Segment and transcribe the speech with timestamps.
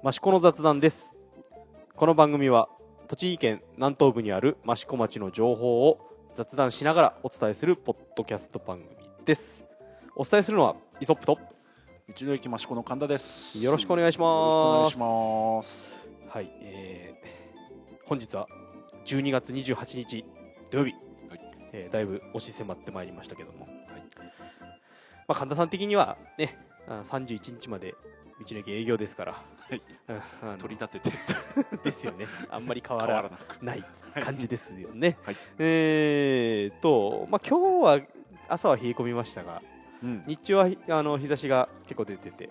[0.00, 1.14] 益子の雑談です。
[1.94, 2.68] この番組は
[3.08, 6.00] 栃木県南東部にある益子町の情報を
[6.34, 8.90] 雑談しながらお伝えするポッドキャスト番組
[9.24, 9.64] です。
[10.16, 11.38] お伝えするのはイソップと。
[12.08, 13.58] 道の駅益子の神田です。
[13.62, 14.28] よろしくお願いします。
[14.28, 15.02] よろしくお
[15.52, 16.28] 願いします。
[16.28, 18.48] はい、えー、本日は
[19.06, 20.24] 12月28日
[20.70, 20.92] 土曜日、
[21.28, 21.40] はい。
[21.72, 23.66] えーだいぶ押し迫ってまいりましたけども、
[25.28, 27.94] まあ、神田さん的にはねあ31日まで
[28.40, 29.80] 道の駅営業ですから、はい。
[30.58, 31.16] 取り立てて。
[31.84, 32.26] ですよね。
[32.50, 33.62] あんまり変わらなく。
[33.64, 33.84] ない
[34.22, 35.16] 感じですよね。
[35.24, 35.36] はい。
[35.58, 38.00] えーと、まあ、今日は
[38.48, 39.62] 朝は冷え込みましたが、
[40.02, 40.24] うん。
[40.26, 42.50] 日中はひあの日差しが結構出てて、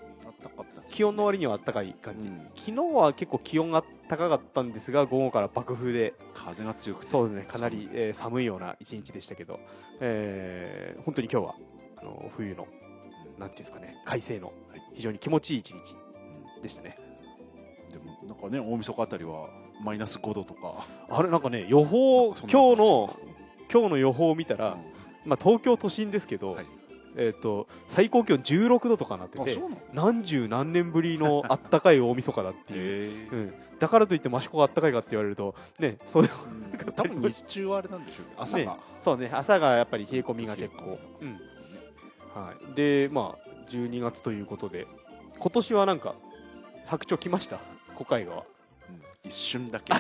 [0.90, 2.48] 気温の割には暖かい感じ、うん。
[2.56, 7.12] 昨日は結構気温が高かったんですが、午後から爆風で、風が強くて。
[7.12, 9.60] そうですね、かなり、えー寒いような一日でしたけど、
[10.00, 11.56] えー本当に今日は
[11.98, 12.68] あの冬の、
[13.42, 15.96] なんていうんですかね、快晴のはい非常に気持ちいい一日
[16.56, 16.98] うんでしたね。
[17.90, 19.50] でもなんかね大晦日あたりは
[19.84, 20.86] マイナス5度とか。
[21.10, 23.20] あれなんかね予報今日の
[23.72, 24.78] 今日の予報を見たら、
[25.26, 25.30] うん。
[25.30, 26.66] まあ、東京都心ですけど、はい。
[27.18, 29.60] えー、と最高気温16度とかなってて
[29.92, 36.94] 何十何年ぶりの あったかい大晦日だっていう、うん、だからといって益子があったかいかって言われるとねそううん。
[36.94, 39.30] 多分日中はあれなんでしょうけど朝ねがそうね。
[39.30, 41.38] 朝がやっぱり冷え込みが結構、うん
[42.34, 44.88] はい、でまあ12月ということで
[45.40, 46.16] 今年はなんか
[46.86, 47.60] 白鳥来ました？
[47.96, 48.46] 小海川うん。
[49.24, 49.94] 一瞬だけ。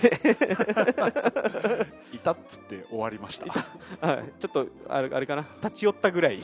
[2.13, 3.45] いたっつって終わりました。
[4.05, 4.23] はい。
[4.39, 5.45] ちょっとあれあれかな？
[5.63, 6.35] 立ち寄ったぐらい。
[6.35, 6.43] うん。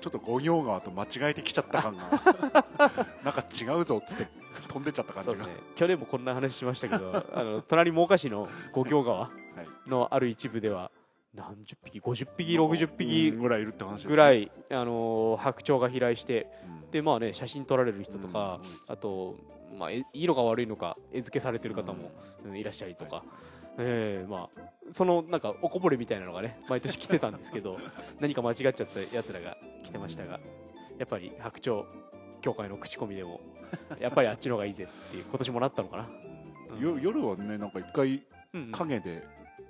[0.00, 2.02] ちょっと五行川と間違えてきちゃった感が。
[3.24, 4.26] なんか違うぞっつって
[4.68, 5.36] 飛んでっちゃった感じが。
[5.36, 5.62] そうですね。
[5.76, 9.28] 去年もこんな話しましたけどあの隣真岡市の五行川は
[9.86, 9.90] い。
[9.90, 10.90] のある一部では
[11.38, 14.10] 何十匹50匹60匹うんぐらいいるって話ですね。
[14.10, 16.48] ぐらい、あのー白鳥が飛来して
[16.82, 16.90] うん。
[16.90, 18.92] でまあね写真撮られる人とか、うん。
[18.92, 19.36] あと、
[19.78, 22.10] まあ、えいいのか悪いのか餌付けされてる方も、
[22.44, 22.56] うん。
[22.56, 23.24] いらっしゃりとか、はい
[23.78, 24.60] えーまあ、
[24.92, 27.78] そのなんかおこぼれみたいなのがね毎年来てたんですけど
[28.20, 30.40] 何か間違っちゃったやつらが来てましたが
[30.98, 31.84] やっぱり白鳥
[32.40, 33.40] 協会の口コミでも
[34.00, 36.08] やっぱりあっちの方がいいぜっていう今年もなったのかな。
[36.76, 36.80] うん。
[36.80, 38.22] よ夜はねなんか一回
[38.72, 39.22] 影で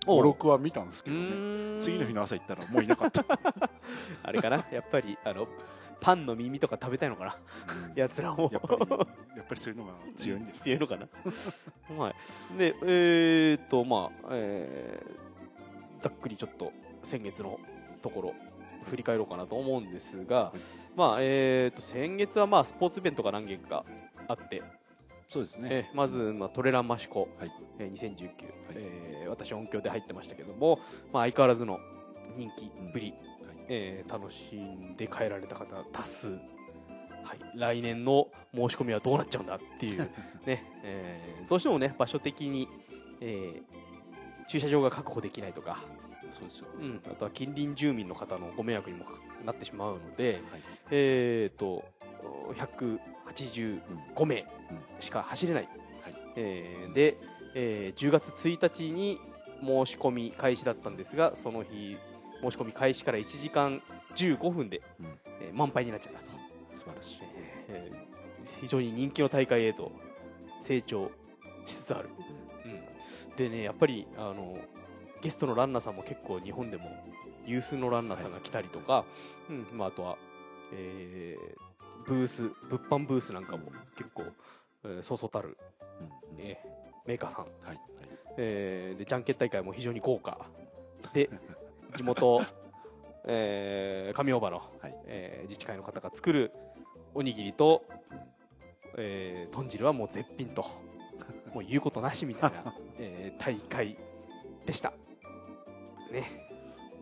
[0.07, 1.81] 56は見たんですけどね。
[1.81, 3.25] 次の日の朝行ったらもういなかった。
[4.23, 4.65] あれかな？
[4.71, 5.47] やっぱりあの
[6.01, 7.37] パンの耳とか食べたいのかな？
[7.91, 7.99] うん。
[7.99, 8.49] やつらも。
[8.53, 8.81] やっぱり
[9.37, 11.09] やっぱりそういうのが強いんです強いのかな？
[11.97, 12.15] はい。
[12.59, 15.29] でえー、っとまあ、えー
[16.01, 16.73] ざっくりちょっと
[17.03, 17.59] 先月の
[18.03, 18.35] ところ
[18.89, 20.59] 振り返ろうかなと思うんですが、い。
[20.95, 23.85] まあえー、っと先月はまあスポーツイベントが何件か
[24.29, 24.63] あって、
[25.28, 25.69] そうですね。
[25.71, 27.53] えーまず、まあ、トレランマシコ、はい。
[27.78, 28.31] えー2019、
[28.75, 30.81] えー私音響で入ってましたけども、
[31.12, 31.78] まあ、相変わらずの
[32.37, 33.12] 人気ぶり、
[33.47, 33.56] はい。
[33.69, 36.37] えー楽しんで帰られた方多数、は
[37.34, 40.11] い、来年の申し込みはどうなっちゃうんだっていう、
[40.47, 40.65] ね。
[40.83, 42.69] えーどうしてもね場所的に、
[43.21, 43.62] えー
[44.49, 45.84] 駐車場が確保できないとか、
[46.31, 49.05] そうですようん、あとは近隣住民の方のご迷惑にも
[49.44, 50.62] なってしまうので、はい。
[50.91, 51.84] えー、と
[53.34, 54.47] 185名
[55.00, 55.69] しか走れない、
[56.03, 56.15] はい。
[56.37, 57.16] えーで、
[57.55, 59.19] えー10月1日に
[59.61, 61.97] 申し込み開始だったんですがその日
[62.43, 63.83] 申し込み開始から1時間
[64.15, 65.06] 15分で、うん。
[65.41, 66.27] えー満杯になっちゃったと、
[66.77, 67.19] 素晴らしい。
[67.69, 68.09] えー
[68.61, 69.93] 非常に人気の大会へと
[70.61, 71.12] 成長
[71.67, 72.09] しつつある、
[72.65, 74.59] うん、でねやっぱりあの
[75.22, 76.84] ゲストのランナーさんも結構日本でも
[77.47, 79.05] 有数のランナーさんが来たりとか、
[79.49, 79.67] うん。
[79.78, 80.17] まあ、あとは、
[80.72, 81.68] えー
[82.07, 82.53] ブース物
[82.91, 84.25] 販ブースなんかも結構、
[84.85, 85.57] えーそうそうたる、
[86.01, 86.41] うんうん。
[86.41, 86.69] えー
[87.07, 87.79] メーカーさん、はいはい。
[88.37, 90.39] えーでじゃんけん大会も非常に豪華。
[91.15, 91.31] で
[91.97, 92.43] 地元、
[93.25, 94.97] えー上大場の、はい。
[95.07, 96.53] えー自治会の方が作る
[97.15, 97.85] おにぎりと、
[98.97, 100.63] えー豚汁はもう絶品と
[101.55, 103.97] もう言うことなしみたいな、 えー大会
[104.67, 104.93] でした。
[106.11, 106.47] ね。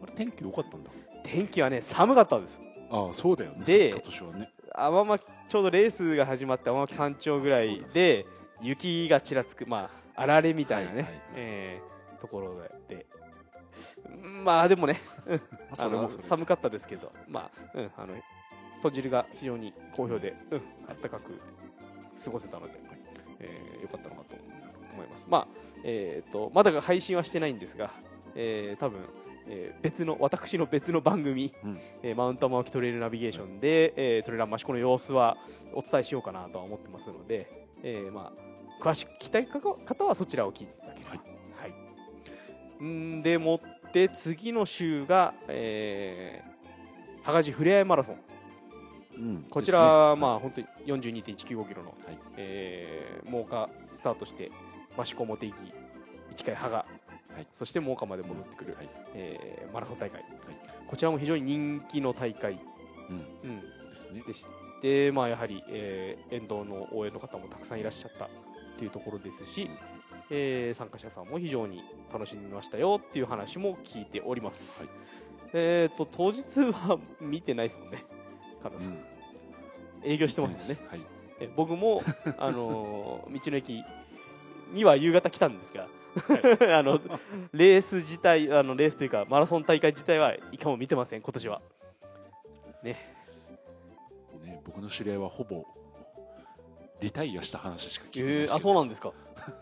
[0.02, 0.90] あれ天気良かったんだ。
[1.24, 2.60] 天気はね寒かったです。
[2.90, 3.64] ああそうだよね。
[3.64, 8.26] で今年はね天巻ちょうどレースが始まって天巻山頂ぐらいで
[8.60, 11.22] 雪がちらつくまああられみたいなね、はいはいはい。
[11.36, 12.54] えーところ
[12.88, 13.06] で。
[14.42, 15.40] まあでもね、 うん
[15.78, 18.14] あの寒かったですけどまあ、うん、あの
[18.82, 21.38] 豚汁が非常に好評で、うん、あったかく
[22.22, 22.80] 過ごせたので、
[23.40, 24.34] えーよかったのかと
[24.94, 25.26] 思います。
[25.28, 25.48] まあ
[25.84, 27.92] えー、とまだ配信はしてないんですが、
[28.34, 29.00] えー多分
[29.48, 31.78] えー別の私の別の番組、うん。
[32.02, 35.36] えーマウントマオキトレイルナビゲーションで、えートレランマシコの様子は
[35.72, 41.68] お伝えしようかなとは思ってますので、えーまあ、詳しく聞きたい方はそちらを聞いていただければ、は
[42.80, 42.84] い。
[42.84, 48.16] んでもって次の週が、えー、羽賀フレアイマラソン。
[49.16, 49.46] うん。
[49.48, 50.20] こちらね。
[50.20, 52.18] まあ本当に42.195キロの、はい。
[52.36, 54.50] えー、真岡スタートして
[54.98, 55.52] 益子茂木
[56.36, 56.95] 市貝羽賀、はい
[57.54, 58.88] そして真岡まで戻ってくる、はい。
[59.14, 60.24] えーマラソン大会、
[60.86, 62.58] こちらも非常に人気の大会、
[63.10, 63.50] うん。
[63.50, 64.22] うん、ですね。
[64.26, 64.46] でし
[64.80, 68.28] て、まあ、やはり、えー沿道の応援の方もたくさんいらっしゃった
[68.78, 69.70] というところですし、
[70.30, 74.90] えー参加者さんも非常に楽しみましたよっていう話も聞いております、はい。
[75.52, 76.42] えー、と当日
[76.72, 78.04] は見てないですもんね。
[78.62, 78.98] 神田さん、うん。
[80.04, 80.88] 営業してますよね。
[80.88, 81.00] はい。
[81.40, 82.02] え僕も、
[82.38, 83.82] あのー道の駅
[84.72, 85.86] には夕方来たんですが、
[86.74, 87.00] あの
[87.52, 91.60] レース自体あのレースというかマラソン大会自体はいかも見てません今年は。
[92.82, 93.14] ね。
[94.64, 95.64] 僕の知り合いはほぼ
[97.00, 98.54] リタイアした話しか聞いてないですけど。
[98.54, 99.12] えーあそうなんですか。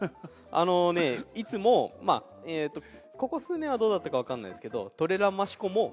[0.52, 2.82] あのねいつもまあえっ、と
[3.18, 5.92] ここ数年はどうだったかわかんないですけどトレランマシコも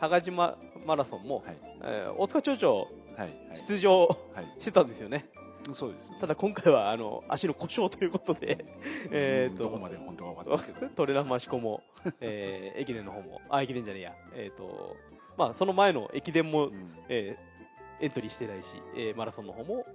[0.00, 1.56] 羽賀島マラソンも、はい。
[1.82, 2.88] えー大塚町長はい
[3.18, 3.32] はい。
[3.54, 4.60] 出場はい。
[4.60, 5.28] してたんですよね
[5.74, 6.16] そうですね。
[6.20, 8.64] ただ今回はあの足の故障ということで
[9.10, 10.88] えーとどこまで本当は分かんないですけど。
[10.88, 11.82] トレランマシコも、
[12.20, 14.14] えー 駅伝の方もあ駅伝じゃねえや。
[14.34, 14.96] えっ、と
[15.36, 16.94] まあその前の駅伝も、うん。
[17.08, 17.56] えー
[17.98, 19.86] エントリーしてないし、えーマラソンの方も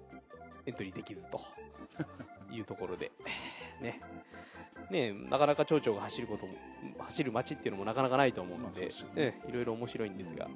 [0.66, 1.40] エントリーできずと
[2.52, 3.12] いうところで
[3.80, 4.02] ね。
[4.90, 6.54] ねなかなか町長が走ることも
[7.00, 9.22] 走る街っていうのもなかなかないと思うので,、まあね。
[9.22, 10.50] ええいろいろ面白いんですが、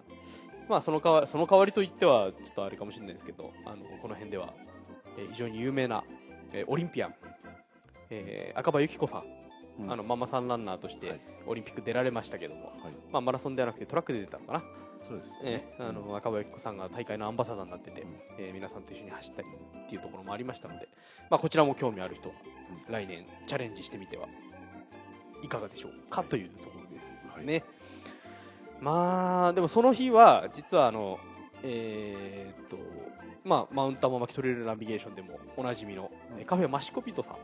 [0.68, 4.54] まあその代わその代わりといってはちょっとあれかもしれないですけどあのこの辺では、
[5.18, 6.04] えー非常に有名な、
[6.54, 7.16] えーオリンピアン、
[8.10, 9.24] えー赤羽由紀子さん、
[9.84, 9.92] うん。
[9.92, 11.22] あのママさんランナーとしてはい。
[11.48, 12.94] オリンピック出られましたけども、はい。
[13.12, 14.64] まあ、マラソンではなくてトラックで出たのかな、
[15.08, 15.76] そうですえね。
[15.80, 18.10] えあの赤羽由紀子さんが大会のアンバサダーになってて、うん。
[18.40, 19.48] えー皆さんと一緒に走ったり
[19.86, 20.88] っていうところもありましたので、
[21.30, 22.32] まあ、こちらも興味ある人
[22.90, 24.28] 来年チャレンジしてみては
[25.44, 27.46] いかがでしょうか、はいというところですはい。
[27.46, 27.64] ね。
[28.82, 31.20] まあでもその日は実はあの
[31.64, 32.78] えーっと
[33.46, 37.36] まあマウンターママキトレイルナビゲーションでもおなじみの、えーカフェマシコピットさん、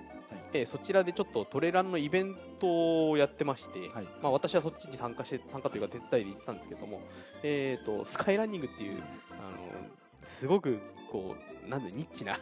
[0.51, 4.07] えーそちらでちょっとトレランのイベントをやってまして、はい。
[4.21, 7.01] まあ、私はそっちに参加して参加というか手伝いで行ってたんですけども、
[7.43, 9.01] えー、とスカイランニングっていう
[9.31, 9.87] あの
[10.23, 10.79] すごく
[11.11, 11.35] こ
[11.67, 12.39] うなんでニッチな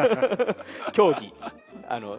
[0.92, 1.32] 競技。
[1.88, 2.18] あの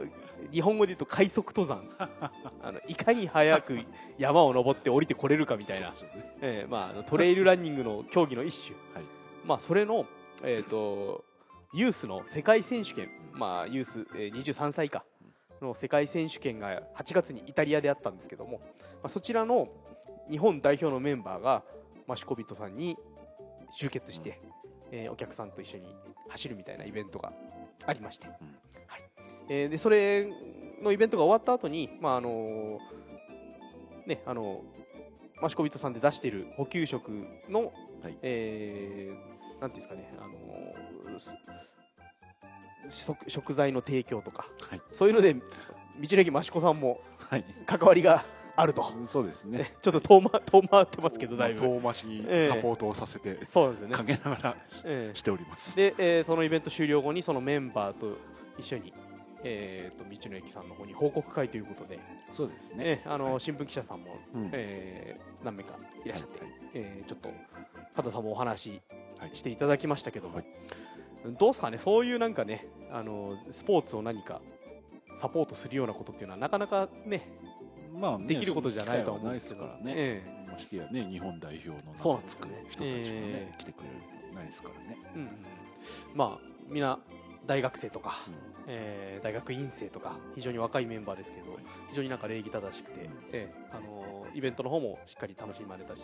[0.51, 1.87] 日本語で言うと快速登山。
[2.63, 3.79] あのいかに早く
[4.17, 5.91] 山を登って降りてこれるかみたいな、
[6.41, 9.03] えーまあトレイルランニングの競技の一種、はい。
[9.45, 10.05] まあ、それの、
[10.41, 11.23] えー、と
[11.73, 15.03] ユースの世界選手権、まあ、ユース、えー23歳以下
[15.61, 18.63] の世界選手権が8月にイタリアであったんですけども、ま
[19.03, 19.69] あ、そちらの
[20.29, 21.63] 日本代表のメンバーが
[22.07, 22.97] マシュコビットさんに
[23.71, 24.39] 集結して、
[24.91, 25.95] えーお客さんと一緒に
[26.29, 27.33] 走るみたいなイベントが
[27.87, 28.37] ありまして、はい。
[29.49, 30.27] えーでそれ
[30.81, 32.79] のイベントが終わった後に、まああの
[34.05, 34.61] ねあの
[35.41, 38.17] マシュコビットさんで出している補給食の、はい。
[38.21, 44.81] えーなんていうんですかね、あのす食食材の提供とかはい。
[44.91, 45.41] そういうので道
[46.01, 47.45] の駅益子さんもはい。
[47.65, 49.59] 関わりがあると、そうですね。
[49.59, 52.05] ねちょっと遠,、ま、 遠回ってますけどだいぶ、遠回し
[52.47, 53.95] サポートをさせてそうなんですよね。
[53.95, 55.15] かけながらええ。
[55.17, 55.75] しております。
[55.75, 58.17] で、えーそのイベント終了後にそのメンバーと
[58.59, 58.93] 一緒に、
[59.43, 61.99] えー、と道の駅さんの方に報告会ということで、
[62.31, 63.01] そうですね。
[63.05, 63.39] あのはい。
[63.39, 64.49] 新聞記者さんも、うん。
[64.53, 65.75] えー何名か
[66.05, 66.59] いらっしゃって、はいはい。
[66.75, 67.29] えーちょっと
[67.95, 68.81] 加藤さんもお話
[69.31, 70.45] していただきましたけども、はい。
[71.39, 71.77] どうですかね？
[71.77, 74.41] そういうなんかねあのスポーツを何か
[75.17, 77.29] サポートするようなことっていうのはなかなかね
[77.97, 79.93] まあねできることじゃないとは思うんですからね。
[79.95, 83.55] えましてやね日本代表の人たちがねええ。
[83.57, 83.95] 来てくれる
[84.29, 84.97] とないですからね。
[85.15, 85.29] うんうん
[86.13, 86.99] まあみんな
[87.45, 88.33] 大学生とか、うん。
[88.67, 91.57] えー大学院生とか非常に若いメンバーですけど
[91.89, 93.11] 非常になんか礼儀正しくて、うん。
[93.31, 96.01] えーあのーイベントの方もしっかり楽しまれたし、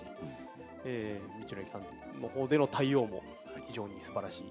[0.86, 3.24] えー道の駅さんの方での対応も
[3.67, 4.43] 非常に素晴らしい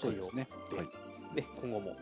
[0.00, 0.48] 対応ですね。
[0.70, 0.86] ではい。
[1.34, 1.96] ね、今後も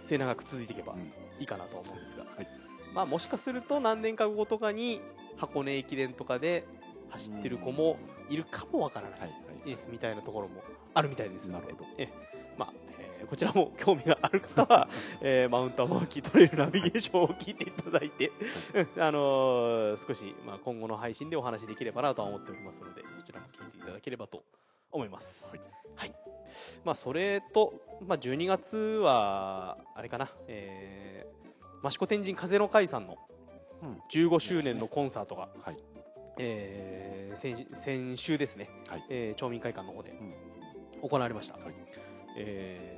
[0.00, 1.00] 末永く続いていけばうん。
[1.40, 2.48] いいかなと思うんですが、はい。
[2.94, 5.00] まあ、もしかすると何年か後とかに
[5.36, 6.64] 箱根駅伝とかで
[7.10, 7.96] 走ってる子も
[8.28, 9.30] いるかもわからない、
[9.66, 10.62] えみたいなところも
[10.94, 11.66] あるみたいですので。
[11.66, 11.90] なるほど。
[11.98, 12.08] え
[12.56, 12.87] まあ
[13.20, 14.88] えーこちらも興味がある方は、
[15.20, 18.30] えーマウンターマーキートレイルナビゲーションを聞いていただいて、
[18.74, 24.42] うんあのー少し、まあ、今後の配信でお話しできればなとは思っておりますのでそちらも聞いていただければと
[24.90, 25.48] 思います。
[25.50, 25.60] はい。
[25.96, 26.14] はい。
[26.84, 27.74] まあ、それと、
[28.06, 33.18] まあ、12月はあれかな、えー、益子天神風の会さんの
[33.82, 34.02] うん。
[34.10, 35.76] 15周年のコンサートが、はい。
[36.38, 39.04] えー先先週ですね、はい。
[39.10, 40.14] えー町民会館の方でう
[41.06, 41.08] ん。
[41.08, 41.74] 行われました、はい。
[42.36, 42.97] えー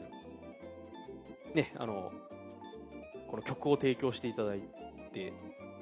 [1.55, 2.13] ねあの
[3.29, 4.61] この曲を提供していただい
[5.13, 5.33] て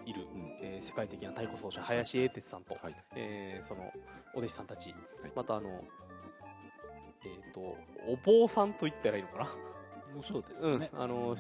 [0.05, 0.59] いる、うん。
[0.63, 2.97] えー世界的な太鼓奏者林英哲さんと、はい。
[3.17, 3.93] えーその
[4.35, 5.33] お弟子さんたち、はい。
[5.35, 5.83] またあの、
[7.53, 7.61] と
[8.07, 9.49] お坊さんと言ったらいいのかな？
[10.23, 11.37] そうですね、うんあの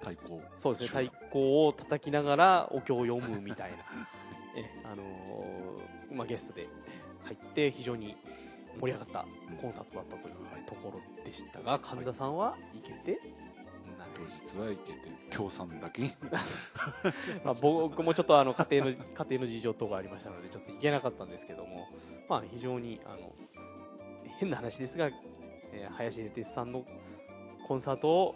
[0.00, 0.40] 太鼓。
[0.56, 3.78] そうですね太鼓を叩きながらお経を読むみたいな。
[4.56, 6.66] えあのーまあ、ゲストで
[7.24, 8.16] 入って非常に
[8.80, 9.26] 盛り上がった
[9.60, 10.34] コンサートだったという
[10.66, 13.20] ところでしたが神田さんは行けて？
[14.16, 14.98] 当日は行けて
[15.30, 16.10] 協賛だけに。
[17.44, 21.88] まあ、僕もちょっとあの家庭の 家庭の事情等がありましたのでちょっと行けなかったんですけども、
[22.28, 23.32] まあ、非常にあの
[24.38, 25.10] 変な話ですが、
[25.72, 26.84] えー林出哲さんの
[27.68, 28.34] コンサートを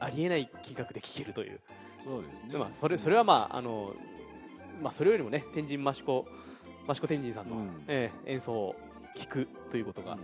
[0.00, 1.60] ありえない企画で聴けるという、
[2.04, 2.52] そうですね。
[2.52, 3.94] でまあ、それそれはまああの、
[4.82, 6.26] まあ、それよりもね天神益子
[6.88, 7.84] 益子天神さんの、うん。
[7.88, 8.76] えー演奏を
[9.14, 10.18] 聴くということが、うん。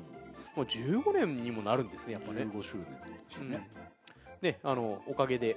[0.57, 2.43] もう15年にもなるんですねやっぱね。
[2.43, 3.69] 15周年ですうんね、
[4.43, 5.57] ね、あのおかげで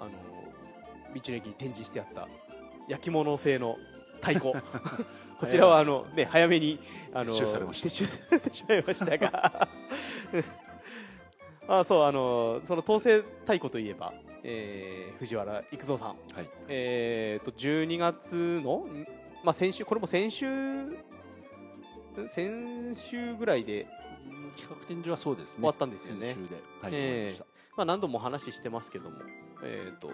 [0.00, 0.10] あの
[1.14, 2.28] 道の駅に展示してあった
[2.88, 3.76] 焼き物製の
[4.20, 4.52] 太鼓。
[5.38, 6.80] こちらはあの、ね、早めに
[7.14, 7.86] あの撤収されました。
[7.86, 9.68] 撤収されてしまいましたが。
[11.70, 14.12] あそうあのその統制太鼓といえば、
[14.42, 16.16] えー藤原育三さん、はい。
[16.68, 19.06] えー、と12月の、ん
[19.42, 20.46] まあ、先週これも先週
[22.28, 23.86] 先週ぐらいで
[24.56, 25.56] 企画展示はそうですね。
[25.56, 26.34] 終わったんですよね。
[26.34, 26.54] 先週で。
[26.82, 27.36] はい、ええ。
[27.36, 29.18] 終わりまあ、何度も話してますけども、
[29.62, 30.12] えー、と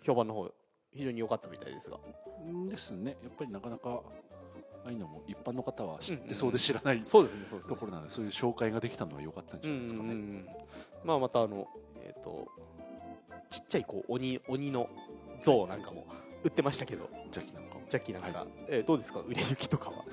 [0.00, 0.50] 評判の方
[0.94, 1.98] 非常に良かったみたいですが、
[2.46, 3.18] うんですね。
[3.22, 4.00] やっぱりなかなか
[4.84, 7.74] ああいうのも一般の方は知ってそうで知らない、そうですね、そうですね。
[7.74, 10.46] ところなのでそういう紹介ができたのは良かったんじゃないですかね、うんうんうん。
[11.04, 11.68] まあ、またあの、
[12.00, 12.48] えー、と
[13.50, 14.88] ちっちゃいこう鬼鬼の
[15.42, 16.06] 像なんかも
[16.42, 17.82] 売ってましたけど、ジャッキなんかも。
[17.88, 18.48] ジャッキーなんか、はい。
[18.68, 20.04] えーどうですか、売れ行きとかは。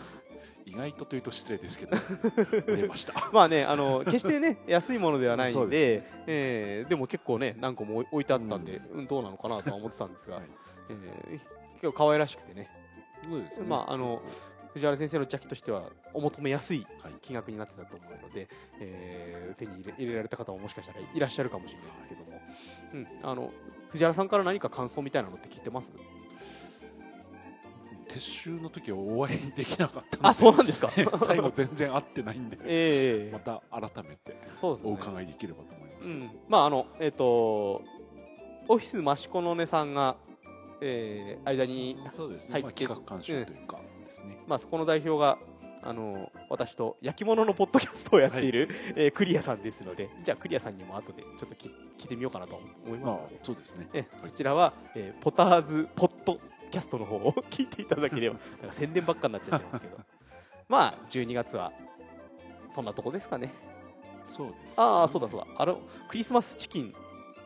[0.72, 1.98] 意外とというと失礼ですけど
[2.72, 3.14] 売れました。
[3.34, 6.14] まあね、あの決してね、 安いものではないそんで、うです。
[6.28, 10.46] えーでも結構ね、何個も置いてあったんで、ううんどうなのかなとは思ってたんですが、 はい。
[10.90, 11.40] えー
[11.82, 12.70] 結構可愛らしくてね、
[13.28, 13.66] そうですね。
[13.68, 14.22] まああの
[14.74, 17.14] 藤原先生のジャッキとしてはお求めやすいはい。
[17.22, 18.48] 金額になってたと思うので、
[18.80, 22.42] えー手に入れ入れられた方ももしかしたらいらっしゃるかもしれないですけども、
[22.94, 23.52] うん、あの
[23.90, 25.92] 藤原さんから何か感想みたいなのって聞いてます？
[28.16, 30.90] 撤収の時はお会いできなかったのであそうなんですか？
[31.26, 37.84] 最後全然会ってないんで、ええまた改めてお伺いできればと思いますけど、うん、まああのえっ、とオ
[38.68, 40.16] フィス益子のねさんが、
[40.82, 45.38] えー間に、そうですね、入ってまあ、企画監修というかですね、まあ、そこの代表が
[45.84, 54.08] あの私と焼き物のポッドキャストをやっている、えークリアさんですのでじゃあクリアさんにも後でちょっと聞聞いてみようかなと思いまあますので、そうですね、えはい。
[54.24, 56.40] そちらは、えーポターズポッド
[56.72, 59.98] キャストの方を聞いていただければ なんか宣伝ばっかになっちゃってますけど。
[60.70, 61.72] まあ12月は
[62.72, 63.52] そんなとこですかね。
[64.30, 64.80] そうです。
[64.80, 65.48] ああそうだそうだ。
[65.58, 66.94] あのクリスマスチキン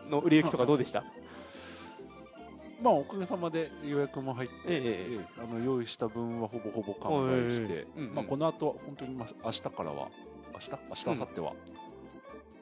[0.09, 1.03] の売れ行きとかどうでした？
[2.81, 8.15] まあおかげさまで予約も入って、ええあの用意した分はほぼほぼ完売して、ええうんうん。
[8.15, 10.09] まあ、この後は本当にまあ明日からは
[10.53, 11.53] 明日明日明後日は、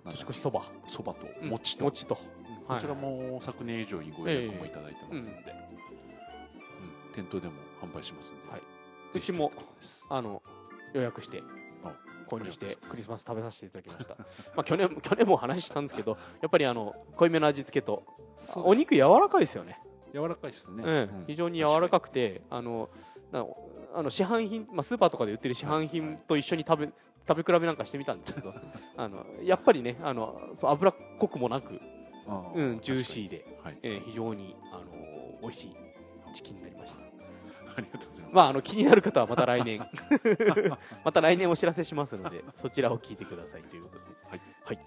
[0.05, 0.63] なんだ年越しそば。
[0.88, 2.15] そばとうん餅と、餅と。
[2.15, 5.73] うんこちらも昨年以上にご予約もいただいてますんで、うん
[7.13, 8.62] 店頭でも販売しますんで、はい。
[9.15, 9.51] うちも
[10.10, 10.41] あの
[10.93, 11.43] 予約して
[11.84, 11.93] あ
[12.27, 14.15] 購入してクリスマス食べさせていただきました。
[14.55, 18.03] まあ去年去年もお話ししたんですけどやっぱりあの濃いめの味付けと
[18.58, 19.79] お肉柔らかいですよね。
[20.13, 20.89] 柔らかいですね、うん。
[20.89, 21.24] うん。
[21.27, 22.89] 非常に柔らかくてあの
[23.32, 23.46] な
[23.96, 25.88] あの市販品、まあ、スーパーとかで売ってる市販はい。
[25.88, 26.93] 品と一緒に食べ
[27.27, 28.53] 食べ比べなんかしてみたんですけど
[28.98, 31.79] あのやっぱりねあのそう脂っこくもなく、
[32.53, 33.77] うん、ジューシーで、はい。
[33.84, 34.86] えー非常にあの
[35.41, 35.75] 美味しい
[36.34, 37.02] チキンになりました
[37.75, 39.80] ありがとうございます、まあ、あの気になる方はまた来年。
[41.03, 44.24] また来年お知らせしますので そちらを聞いてくださいということです。
[44.65, 44.80] はい。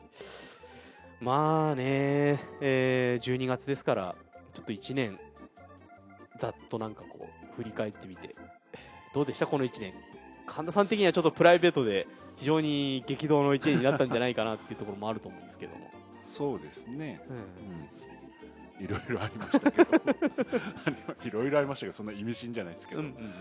[1.20, 4.14] まあね、えー12月ですから
[4.54, 5.18] ちょっと1年
[6.38, 8.34] ざっとなんかこう振り返ってみて。
[9.14, 9.94] どうでしたこの1年？
[10.46, 15.90] 神田さん的にはちょっとプライベートで非常に激動の1年になったんじゃないかなっていうところもあると思うんですけども、
[16.22, 17.36] そうですね、うん。
[17.36, 17.44] うん、
[18.80, 19.90] いろいろありましたけど。
[21.24, 23.34] いろいろありましたけどそんな意味深じゃないですけど、うんうん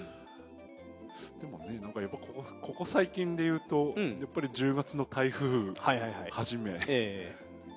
[1.39, 4.19] でもねなんかやっぱここここ最近で言うと、うん。
[4.19, 6.29] やっぱり10月の台風はいはいはい。
[6.31, 7.35] はじめ、え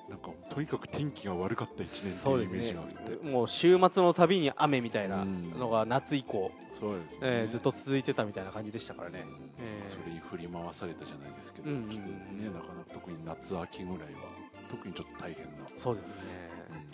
[0.09, 3.25] なんかとにかく天気が悪かった1ー年っていうイメージがあって。
[3.25, 5.51] もう週末のたびに雨みたいなうん。
[5.51, 9.35] のが夏以降、そうですね、えーずっと続いてたみたいな感じでしたからね、うん。
[9.59, 14.21] えーそれに振り回されたじゃないですけど、うんうんうんちょっとねなかなか特に夏秋ぐらいは
[14.69, 16.48] 特にちょっと大変な、そうですね、うん、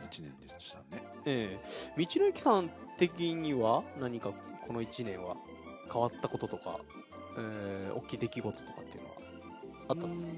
[0.05, 1.03] 1年でしたね。
[1.25, 1.95] ええ。
[1.97, 4.31] 道の駅さん的には何か
[4.67, 5.35] この1年は
[5.91, 6.79] 変わったこととか、
[7.37, 9.15] えー大きい出来事とかっていうのは
[9.89, 10.33] あったんですか？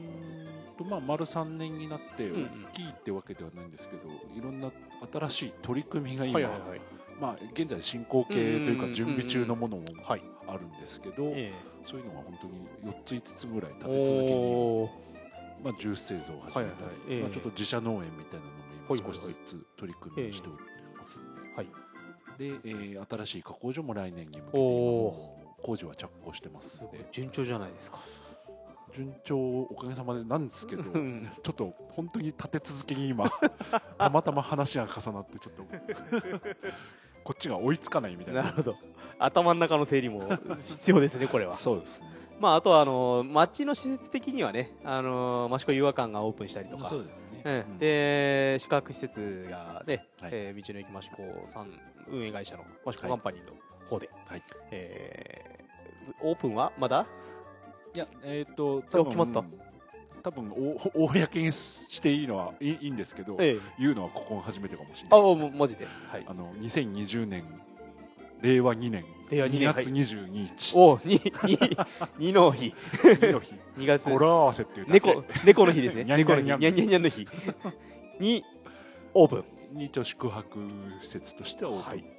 [0.78, 4.72] とまあ丸3年になって大きいってわけではないんですけど、いろんな
[5.12, 6.40] 新しい取り組みが今、
[7.20, 10.22] まあ、現在進行形というか準備中のものもはい。
[10.48, 11.52] あるんですけど、え
[11.84, 14.90] そういうのが本当に4つ5つぐらい立えて続けに
[15.64, 18.58] まあ、ジュース製造を始めたり、まあ、ちょっと自社農園みたいなのも
[18.96, 20.58] 少しずつ取り組みをしており
[20.98, 21.20] ます。
[21.20, 21.68] んで、はい。
[22.38, 27.08] で、えー新しい加工所も来年に向けて工事は着工してますので。
[27.12, 28.00] 順調じゃないですか。
[28.96, 33.30] 順調おかげさまでなんですけどちょうんっと本当に立て続けに今
[34.00, 35.64] たまたま話が重なってちょっと
[37.24, 38.44] こっちが追いつかないみたいな。
[38.44, 38.76] なるほど。
[39.20, 40.30] 頭の中の整理も
[40.68, 41.56] 必要ですねこれは。
[41.56, 42.08] そうですね。
[42.40, 46.88] まああとはあの町の施設的にはねあの益子遊和館がオープンしたりとか。
[46.88, 47.37] そうですね、
[47.80, 50.32] で宿泊施設がね、はい。
[50.34, 51.68] えー道の駅益子さん
[52.10, 53.54] 運営会社の益子はいカンパニーの
[53.90, 54.44] 方で、はい。
[54.72, 57.06] えーずオープンはまだ？
[57.94, 59.44] いやえっ、とあ決まった。
[60.24, 60.52] 多分
[60.94, 63.60] お公にしていいのはいいんですけど、ええ。
[63.80, 65.22] 言うのはここが初めてかもしれあない。
[65.22, 65.86] もうマジで。
[66.12, 66.26] はい。
[66.28, 67.44] あの2020年
[68.42, 69.06] 令和2年。
[69.30, 71.22] 令和2年2月22日、おにに
[72.18, 72.74] 二の日。
[73.04, 73.56] 2の日。
[73.78, 74.10] 2月。
[74.10, 76.04] 語呂合わせっていう猫猫の日ですね。
[76.16, 76.44] 猫の日。
[76.44, 77.28] にゃんにゃんにゃんの日。
[78.20, 78.44] に
[79.14, 79.36] オープ
[79.74, 79.78] ン。
[79.78, 80.60] に一応宿泊
[81.02, 82.00] 施設としてはオープン、はい。
[82.02, 82.12] とい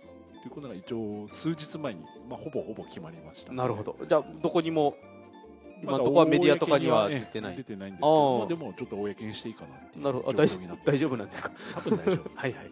[0.48, 3.52] うことが一応数日前に、まあ、ほぼほぼ決まりました。
[3.52, 3.96] なるほど。
[4.06, 4.94] じゃあどこにも
[5.82, 7.56] 今のところはメディアとかには公出てない。
[7.56, 10.38] 出てないんですけあどーまあ、でもちょっと公にしていいかなっていうなるほど。
[10.38, 10.46] 大
[10.98, 11.50] 丈夫なんですか？
[11.74, 12.30] 多分大丈夫。
[12.34, 12.70] はいはい。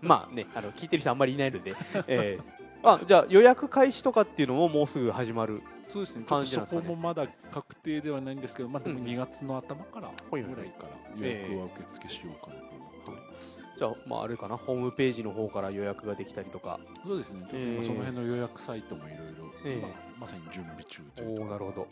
[0.00, 1.74] まあね、あの聞いてる人あんまりいないので、
[2.08, 5.62] えーあじゃあ予約開始とかっていうのももうすぐ始まる。
[5.84, 6.82] そうですね、感じなんですかね？
[6.86, 10.52] そこもまだ確定ではないんですけど、まあ、でもうん2月の頭からぐらはい。
[10.70, 10.84] か
[11.20, 13.64] ら予約は受付しようかなと思っております。
[13.78, 16.80] じゃあ、まああれかな、ホームページの方から予約ができたりとか。
[17.06, 17.74] そうですね、えー。
[17.76, 19.78] 今その辺の予約サイトもいろいろ、えー。
[19.78, 19.88] 今
[20.18, 21.86] まさに準備中とおいうおなるほど。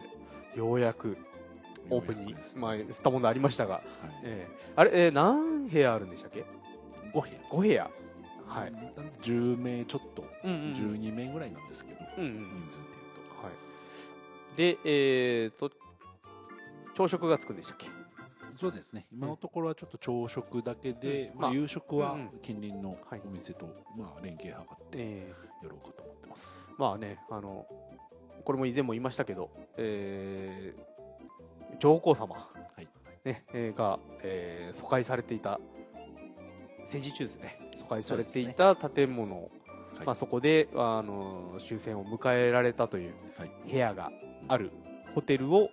[0.57, 1.17] ようやく
[1.91, 3.85] オープンにねまあ、吸ったものありましたが、はい。
[4.25, 4.81] えー。
[4.81, 6.45] あれ、えー何部屋あるんでしたっけ
[7.13, 7.35] ？5部屋。
[7.51, 7.91] 5部屋。
[8.47, 8.73] はい。
[9.23, 10.73] 10名ちょっと、うんうんうん。
[10.75, 12.33] 12名ぐらいなんですけど、うんうん。
[12.33, 12.93] 人数でいう
[13.41, 13.47] と。
[13.47, 14.57] はい。
[14.57, 15.71] で、えーと、
[16.95, 17.87] 朝食がつくんでしたっけ？
[18.57, 21.57] そうですね、今のところはちょっと朝食だけで、まあ、うん。
[21.57, 23.23] まあ夕食は近隣のはい。
[23.25, 26.65] お店と、まあ、連携図ってえやろうかと思ってます。
[26.71, 27.67] ーまあね、あの、
[28.45, 30.95] これも以前も言いましたけど、えー
[31.81, 32.49] 上皇様、は
[32.81, 32.87] い。
[33.25, 35.59] ねえーが、えー疎開されていた
[36.85, 39.51] 戦時中ですね疎開されていた建物、
[39.97, 40.07] はい。
[40.07, 43.51] まあ、そこであの終戦を迎えられたというはい。
[43.71, 44.11] 部屋が
[44.49, 44.71] ある
[45.15, 45.71] ホテルを、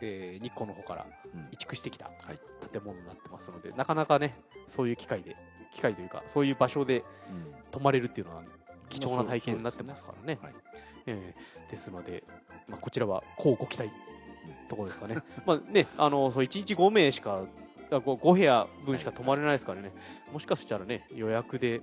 [0.00, 1.48] えー日光の方からうん。
[1.52, 2.38] 移築してきたはい。
[2.72, 4.36] 建物になってますので、なかなかね
[4.68, 5.36] そういう機会で
[5.74, 7.54] 機会というかそういう場所でうん。
[7.70, 8.42] 泊まれるっていうのは
[8.88, 10.38] 貴重な体験になってますからね。
[10.42, 10.54] はい
[11.06, 12.22] えーですので、
[12.68, 13.90] まあ、こちらはこうご期待
[14.68, 15.16] ところですかね。
[15.46, 17.44] まあね、あのそう1日5名しか、
[17.96, 19.92] あ 5, 5部屋分しか泊まれないですからね、
[20.32, 21.80] もしかしたらね、予約で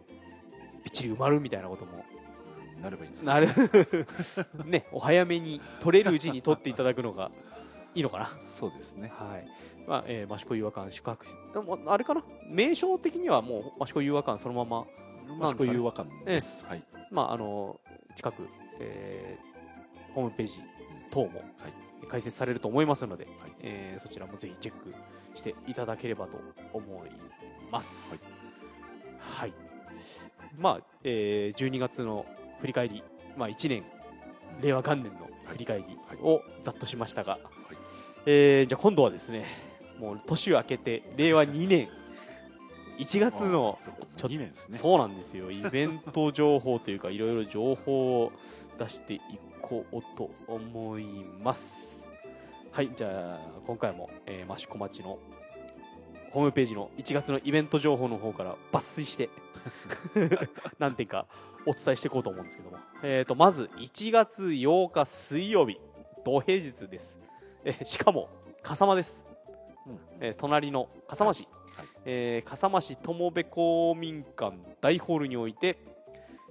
[0.84, 2.04] びっちり埋まるみたいなことも
[2.82, 3.48] なればいいんですなる、
[4.65, 7.32] ね、お早めに取れるうちに取っていただくのが
[7.95, 8.32] いいのかな。
[8.48, 9.12] そうですね。
[9.15, 9.48] はい。
[9.88, 14.86] まあ、えー、益子遊和館宿泊し、でもあれかな、名称的にはもう益子遊和館そのまま、
[15.50, 16.65] 益子遊和館です。
[16.65, 16.84] はい。
[17.12, 17.80] まあ、あの
[18.15, 18.48] 近く、
[18.80, 19.50] えー
[20.15, 20.60] ホームページ
[21.12, 22.08] 等もはい。
[22.08, 24.93] 開設されると思いますので、はいえーそちらもぜひチェック
[25.39, 26.39] していただければと
[26.73, 27.10] 思い
[27.71, 28.13] ます。
[29.19, 29.54] はい。
[30.58, 32.25] まあ、えー12月の
[32.60, 33.04] 振り返り、
[33.38, 33.84] まあ、1年、
[34.62, 35.86] 令和元年の振り返り
[36.21, 37.39] をざっとしましたが、
[38.25, 39.45] えーじゃあ今度はですね、
[39.99, 41.89] もう年を明けて、令和2年、
[42.99, 44.78] 1月のちょっと2年ですね。
[44.78, 45.52] そうなんですよ。
[45.52, 48.32] イベント情報というか、いろいろ情報を
[48.78, 49.21] 出してい
[49.62, 51.06] こうと思い
[51.41, 51.99] ます。
[52.80, 55.20] はい、じゃあ、今回も、えー、益子町の
[56.32, 59.30] ホームページの1月のイベント情報の方から抜粋して、
[60.80, 61.26] 何点か
[61.65, 62.78] お伝えしていこうと思うんですけども。
[63.04, 65.78] えーと、まず、1月8日水曜日、
[66.24, 67.18] 土平日です。
[67.65, 68.30] えーしかも、
[68.63, 69.26] 笠間です。
[69.86, 75.78] うんえー隣の笠間市、はいえー笠間市友部公民館大ホールにおいて、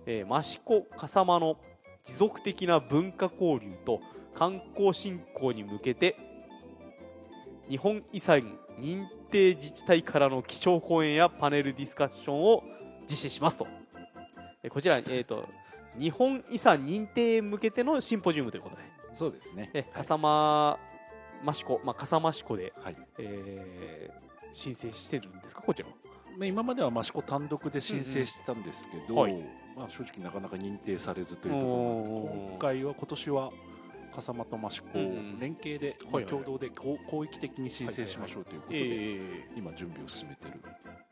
[0.04, 1.56] えー益子笠間の
[2.04, 4.02] 持続的な文化交流と
[4.34, 6.16] 観光振興に向けて
[7.68, 12.62] 日本遺産認定自治体からの基調講演やパネルディスカッションを
[13.10, 13.66] 実施しますと、
[14.62, 15.46] えーこちら、えー、と
[15.98, 19.70] 日本遺産認定へ向けてのシンポジウムということで、そうですね。
[19.74, 20.78] え笠間
[21.46, 22.96] 益子、まあ、笠間市子で、はい。
[23.18, 25.60] えー申請してるんですか？
[25.62, 25.88] こちら
[26.36, 29.34] まあ今までは益子単独で申請してたんですけど、はい。
[29.76, 33.50] まあ正直なかなか認定されずというところ今回は今年は
[34.14, 34.88] 笠間と益子
[35.40, 36.98] 連携で、はいはい共同で広
[37.30, 40.60] 域的に申請しましょうということで、え今準備を進めてる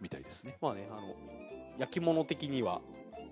[0.00, 0.56] みたいですね。
[0.60, 1.14] まあねあの
[1.78, 2.80] 焼き物的には、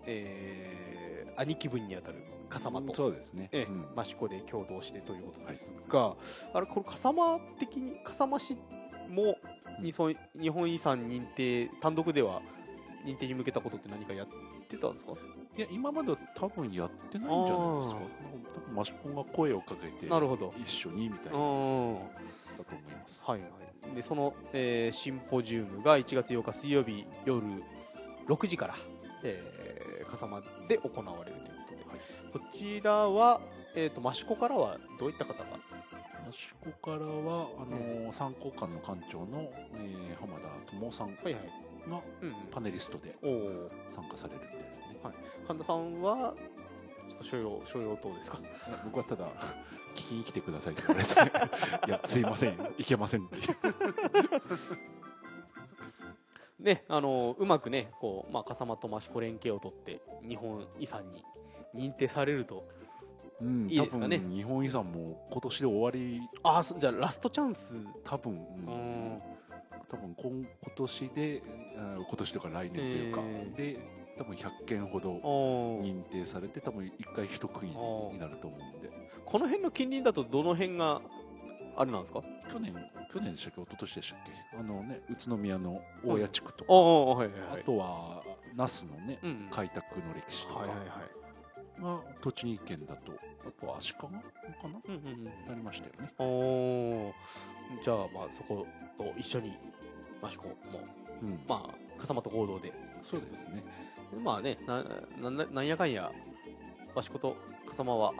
[0.07, 0.94] えー
[1.37, 3.48] 兄貴分にあたる笠間と、そうですね。
[3.50, 4.00] ええうん。
[4.00, 6.14] 益子で共同してということですが、
[6.53, 8.57] あれこれ笠間的に笠間市
[9.09, 9.37] も
[9.79, 12.40] うん日本日本遺産認定単独では
[13.05, 14.29] 認定に向けたことって何かやっ
[14.68, 15.14] てたんですか？
[15.57, 17.97] いや今までは多分やってないんじゃないですか。
[18.55, 20.53] 多分マシコンが声をかけてなるほど。
[20.61, 23.25] 一緒にみたいなだうんと思います。
[23.27, 23.95] はいはい。
[23.95, 27.43] でその、えーシンポジウムが1月8日水曜日夜
[28.27, 28.75] 6時から、
[29.23, 31.90] えー、笠間で行われるというこ
[32.33, 33.40] とで、こちらは、
[33.77, 35.45] えー、と益子からはどういった方が？
[36.27, 41.35] マシコからはあのー参考官の館長の、えー浜田智夫さんはいはい、
[41.90, 43.14] がうんパネリストで
[43.95, 44.93] 参加されるみたいですね、
[45.47, 46.35] 神田さんは
[47.11, 48.38] ちょっと所用所用等ですか？
[48.85, 49.27] 僕はただ
[49.95, 51.12] 聞きに来てくださいって言われて
[51.87, 53.45] いやすいませんいけませんっていう。
[56.61, 61.23] ねあのうまくねこう、まあ、笠間と益子連携を取って日本遺産に
[61.75, 62.67] 認定されると
[63.40, 64.19] うんいいですかね？
[64.19, 66.21] 日本遺産も今年で終わり。
[66.45, 67.77] ああそじゃあラストチャンス。
[68.05, 69.14] 多分、ううん。
[69.17, 69.23] ん
[69.88, 70.31] 多分今
[70.62, 71.43] 今年で
[71.77, 73.57] あ今年というか来年というか、えー。
[73.57, 73.79] で
[74.16, 75.11] 多分100件ほど
[75.83, 78.90] 認定されて多分一回一区切りになると思うんで。
[79.24, 81.00] この辺の近隣だとどの辺が
[81.77, 82.22] あれなんですか？
[82.53, 82.72] 去年
[83.12, 83.61] 去年でしたっけ？
[83.62, 84.18] 一昨年でしたっ
[84.53, 84.59] け？
[84.59, 87.61] あのね宇都宮の大谷地区とか、はいはいはい。
[87.62, 88.22] あとは
[88.55, 89.48] 那須のね、うんうん。
[89.50, 90.61] 開拓の歴史とか。
[90.61, 90.88] はいはいはい。
[91.83, 93.12] が栃木県だと
[93.44, 94.22] あとは足利かな？
[94.88, 96.12] うんうんうんなりましたよね。
[96.18, 97.12] おー。
[97.83, 98.64] じゃあまあそこ
[98.96, 99.59] と一緒に
[100.22, 100.55] 益子も
[101.22, 101.40] うん。
[101.48, 102.72] まあ笠間と合同で。
[103.03, 103.64] そうですね
[104.20, 104.83] まあねな
[105.31, 106.11] ななんやかんや
[106.96, 108.12] 益子と笠間は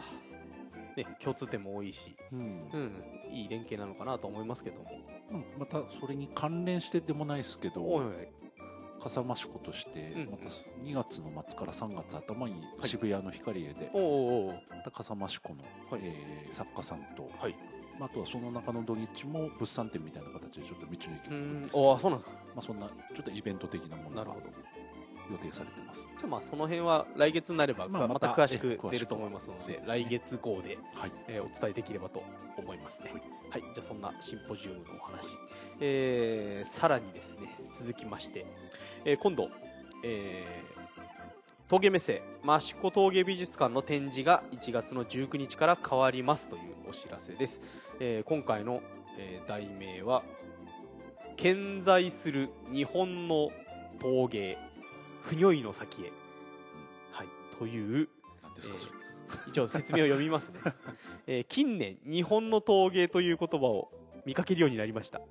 [0.95, 2.39] ね共通点も多いしうん。
[2.73, 4.89] うんいい連携なのかなと思いますけども。
[5.31, 8.11] うんまたそれに関連してでもないですけどおいおい。
[9.01, 10.45] 笠間市子として、うんまた
[10.83, 12.89] 2月の末から3月頭にはい。
[12.89, 16.01] 渋谷の光栄で、また笠間市子の、はい。
[16.03, 17.55] えー作家さんと、はい。
[17.99, 22.37] まあ、あとはその中の土日も物産展みたいな形でちょっと道の駅に行くうんんですあそうなんですか。
[22.55, 24.47] まあ、そんなちょっとイベント的なものがなるほど
[25.31, 26.01] 予定されてます。
[26.01, 29.87] じゃあまあその辺は来月になれば、またまあまた詳しく出ると思いますのでそうですね。
[29.87, 31.11] 来月号で、はい。
[31.27, 32.23] えーお伝えできればと
[32.57, 33.11] 思いますね。
[33.11, 33.17] は
[33.57, 33.61] い。
[33.61, 35.37] はい、じゃあそんなシンポジウムのお話、
[35.79, 38.45] えーさらにですね続きまして、
[39.05, 39.49] えー今度、
[40.03, 40.75] えー
[41.67, 46.61] 峠目線益子峠美術館の展示が1月の19日から変わりますという
[46.91, 47.59] お知らせです、
[47.99, 48.83] えー今回の、
[49.17, 50.21] えー題名は
[51.37, 53.49] 「健在する日本の
[53.99, 54.57] 陶芸
[55.25, 56.11] 不如意の先へ」
[57.11, 58.09] はい、という
[58.43, 58.91] 何ですかそれ、
[59.47, 60.59] 一応説明を読みますね、
[61.27, 63.91] えー近年日本の陶芸という言葉を
[64.25, 65.21] 見かけるようになりました。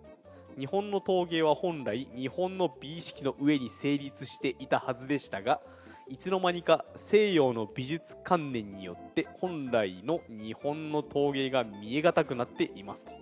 [0.59, 5.61] 日本の陶芸は本来日本の美意識の上に成立していたはずでしたが
[6.09, 13.13] いつの間にか西洋の美術観念によって本来の日本の陶芸が見え難くなっていますと。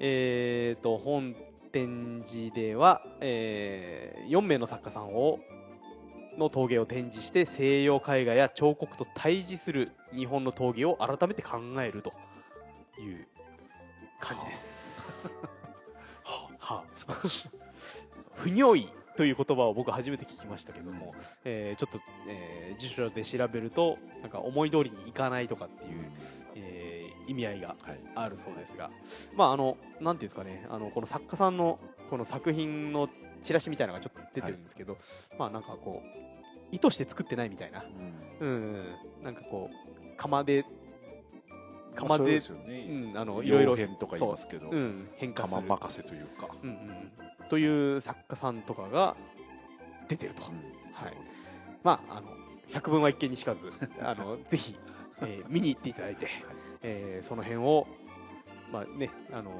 [0.00, 1.36] えーと本
[1.72, 5.40] 展示では、え4名の作家さんを
[6.38, 12.12] の陶芸を展示して西洋絵画や彫刻と対峙する日本の陶芸を改めて考えると
[12.98, 13.26] いう
[14.20, 15.02] 感じです。
[16.24, 17.48] ははあ、素晴らしい
[18.36, 26.41] 不如意という言葉を僕初めて聞きましたけども、えーちょっと、えー辞書で調べるとなんか思い通りにいかないとかっていう、えー
[27.32, 28.00] 意味合いがはい。
[28.14, 28.90] あるそうですが、
[29.34, 31.78] まああのなんていうんですかね、あのこの作家さんの
[32.10, 33.08] この作品の
[33.42, 34.98] チラシみたいなのがちょっと出てるんですけど、
[35.38, 36.08] まあなんかこう
[36.70, 37.84] 意図して作ってないみたいな、
[38.40, 38.48] うん。
[38.48, 38.84] うん、
[39.22, 40.64] なんかこう釜で
[41.94, 44.76] まあ釜で,、そうですよね、うん、あのいろいろ両編とか言いますけど、う。
[44.76, 47.10] ん、変化する、釜任せというか、うんうん、
[47.48, 49.16] という作家さんとかが
[50.08, 50.48] 出てると、うん。
[50.92, 51.16] はい。
[51.82, 52.28] まああの
[52.72, 53.60] 百聞は一見にしかず
[54.00, 54.76] あのぜひ、
[55.20, 56.26] えー見に行っていただいて、
[56.82, 57.86] えーその辺を
[58.72, 59.52] まあねあの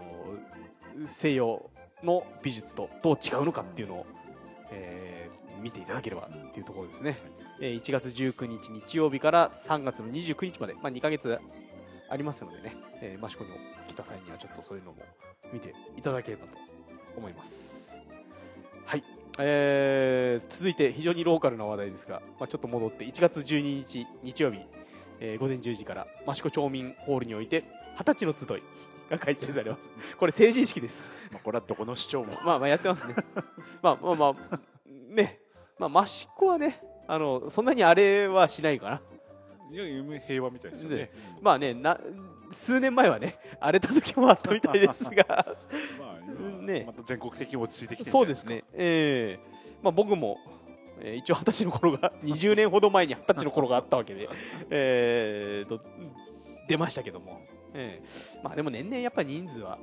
[1.06, 1.70] 西洋
[2.02, 4.06] の美術とどう違うのかっていうのを、
[4.70, 5.32] えー
[5.62, 7.18] 見ていただければっていうところですね、
[7.60, 11.38] えー1月19日日曜日から3月の29日まで、まあ、2ヶ月
[12.10, 13.50] ありますのでね、えー、益子に
[13.86, 14.98] 来た際にはちょっとそういうのも
[15.52, 16.58] 見ていただければと
[17.16, 17.96] 思います。
[18.84, 19.04] はい、
[19.38, 24.58] えー続いて非常にローカルな話題ですが、まあ、ちょっと戻って1月12日日曜日、
[25.24, 27.62] えー午前10時から益子町民ホールにおいて
[27.96, 28.62] 二十歳の集い
[29.08, 29.88] が開催されます。
[30.18, 31.10] これ成人式です。
[31.30, 32.32] まあ、これはどこの市長も。
[32.44, 33.14] まあまあやってますね。
[33.80, 34.58] まあまあまあ
[35.14, 35.38] ね。
[35.78, 39.00] まあ益子はねあのそんなにあれはしないかな。
[39.70, 40.96] いや夢平和みたいですよね。
[40.96, 41.10] ね。
[41.40, 42.00] まあねな
[42.50, 45.24] 数年前はね荒れた時もあったみたいですが。
[46.00, 46.84] まあ今ね。
[46.84, 48.64] また全国的に落ち着いてきてるそうですね。
[48.72, 50.38] ええまあ僕も、
[51.00, 54.28] えー一応二十歳の頃が 20年ほど前に二十歳の頃があったわけで
[54.70, 55.80] えーと
[56.68, 57.40] 出ましたけども、
[57.74, 59.78] ええまあでも年々やっぱり人数は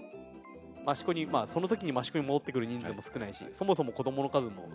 [0.91, 4.69] 益子に、まあ、その時に益子に戻ってくる人数も少ないし、そもそも子供の数も、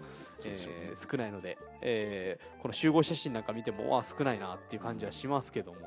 [0.44, 5.78] えー少ないので、えーこの集合写真なんか見ても、あ少ないなっていう感じはしますけども、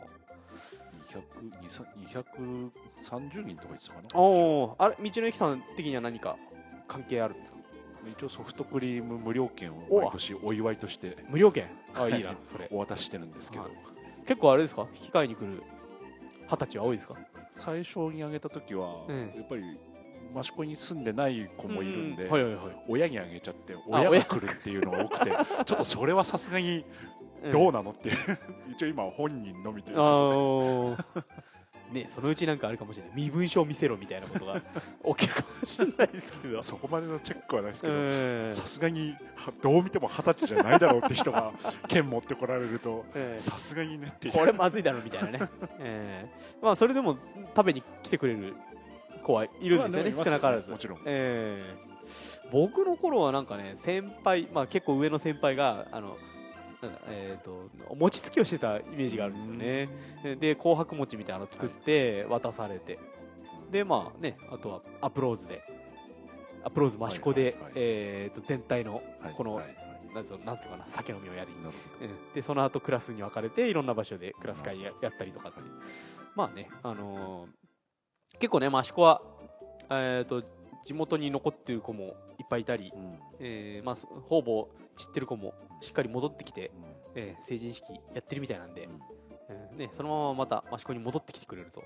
[1.61, 2.71] 200
[3.03, 4.07] 230人とか言ってたかな。
[4.19, 6.35] おーあれ、道の駅さん的には何か
[6.87, 7.56] 関係あるんですか？
[8.11, 11.17] 一応ソフトクリーム無料券をお毎年お祝いとして。
[11.29, 11.67] 無料券？
[11.93, 12.67] あいいな、それ。
[12.71, 13.71] お渡ししてるんですけど、はい。
[14.27, 14.87] 結構あれですか？
[14.93, 15.63] 引き換えに来る
[16.49, 17.15] 二十歳は多いですか？
[17.57, 19.63] 最初にあげた時は、うんやっぱり
[20.37, 22.65] 益子に住んでない子もいるんで、うはいはいはい。
[22.89, 24.49] 親にあげちゃってあ親親が来る。
[24.51, 25.31] っていうのが多くて
[25.65, 26.83] ちょっとそれはさすがに
[27.51, 28.11] どうなのって
[28.71, 31.23] 一応今は本人のみというあこー
[31.91, 33.11] ね、そのうちなんかあるかもしれない。
[33.15, 34.61] 身分証見せろみたいなことが
[35.15, 36.61] 起きるかもしれないですけど。
[36.63, 37.97] そこまでのチェックはないですけどう
[38.49, 38.53] ん。
[38.53, 41.53] さすがにはどう見ても二十歳じゃないだろうって人が
[41.87, 47.17] 券持ってこられるとええさすがにねってこれまずいだろみたいなね、え えまあそれでも
[47.55, 48.55] 食べに来てくれる
[49.23, 50.71] 子はいるんですよね、まあ少なからず。
[50.71, 50.99] もちろん。
[51.05, 51.87] ええ
[52.51, 56.17] 僕の頃はなんかね先輩、まあ、結構上の先輩があの
[57.07, 59.89] えー、と餅つきをしてたイメージがあるんですよね。
[60.23, 62.99] えで紅白餅みたいなの作って渡されて、
[63.71, 65.63] でまあねあとはアプローズで
[66.63, 67.71] アプローズ益子で、はいはいはい。
[67.75, 69.75] えー、と全体のはいこの、はいはい。
[70.13, 71.51] なんていうかな酒飲みをやり。
[72.33, 75.59] でその後クラスに分かれていろんな場所でクラス会ややったりとかって
[76.35, 77.67] まあね、あのー
[78.39, 79.21] 結構ね益子は、
[79.89, 80.43] えー、と
[80.85, 83.19] 地元に残っている子もいっぱいいたりうん。
[83.39, 86.83] えーまあ、そ方々散ってる子もしっかり戻ってきて、うん。
[87.15, 88.99] えー成人式やってるみたいなんで、うん。
[89.49, 91.81] えーね、そのまままた益子に戻ってきてくれると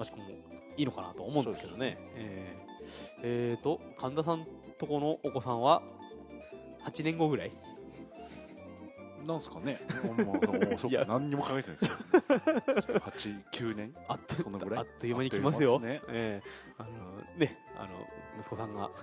[0.00, 0.24] 益子も
[0.76, 1.96] いいのかなと思うんですけどね。
[2.16, 2.72] えー
[3.22, 4.44] えーと神田さん
[4.78, 5.82] とこのお子さんは
[6.84, 7.52] 8年後ぐらい？
[9.24, 9.80] なんすかね。
[10.24, 13.00] もうそ何にも考えてないですよ。
[13.00, 13.94] 八九年？
[14.08, 14.80] あっとそんなぐらい？
[14.80, 15.78] あっという間に来ますよ。
[15.78, 16.02] すね。
[16.08, 16.88] ええあの
[17.36, 17.90] ねあの
[18.38, 18.90] 息子さんが。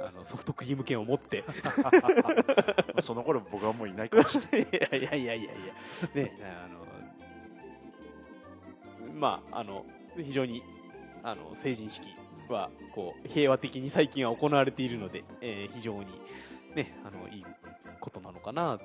[0.00, 1.44] あのソフトクリーム券を持って。
[1.82, 1.90] ま
[2.96, 4.68] あその頃僕はもういないかもしれない。
[5.00, 5.52] いやいやいやいや。
[6.14, 6.82] ねあの
[9.14, 10.62] まああの非常に
[11.22, 12.08] あの成人式
[12.48, 16.06] はこう平和的に最近は行われているので、えー非常に
[16.74, 17.44] ねあのいい
[18.00, 18.80] ことなのかな、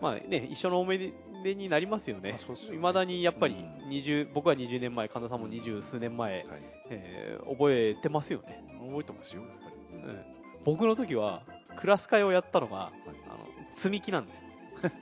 [0.00, 2.36] まあね一緒の思い出になりますよね。
[2.72, 3.90] いまだにやっぱりうん。
[3.90, 6.44] 20、僕は20年前神田さんも二十数年前、はい。
[6.90, 9.98] えー覚えてますよね、覚えてますよやっぱり。
[9.98, 10.08] うん。
[10.08, 10.24] うん
[10.64, 11.42] 僕の時は
[11.76, 12.90] クラス会をやったのが、あ
[13.30, 14.42] の積み木なんですよ。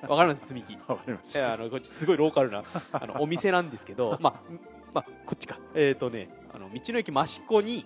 [0.08, 0.40] わかります？
[0.40, 0.74] 積み木。
[0.88, 1.38] わかります。
[1.42, 4.52] あのこっちすごいローカルなあのお店なんですけど、 まあ、
[4.94, 7.84] まあ、こっちか、えっ、とね、あの道の駅益子に、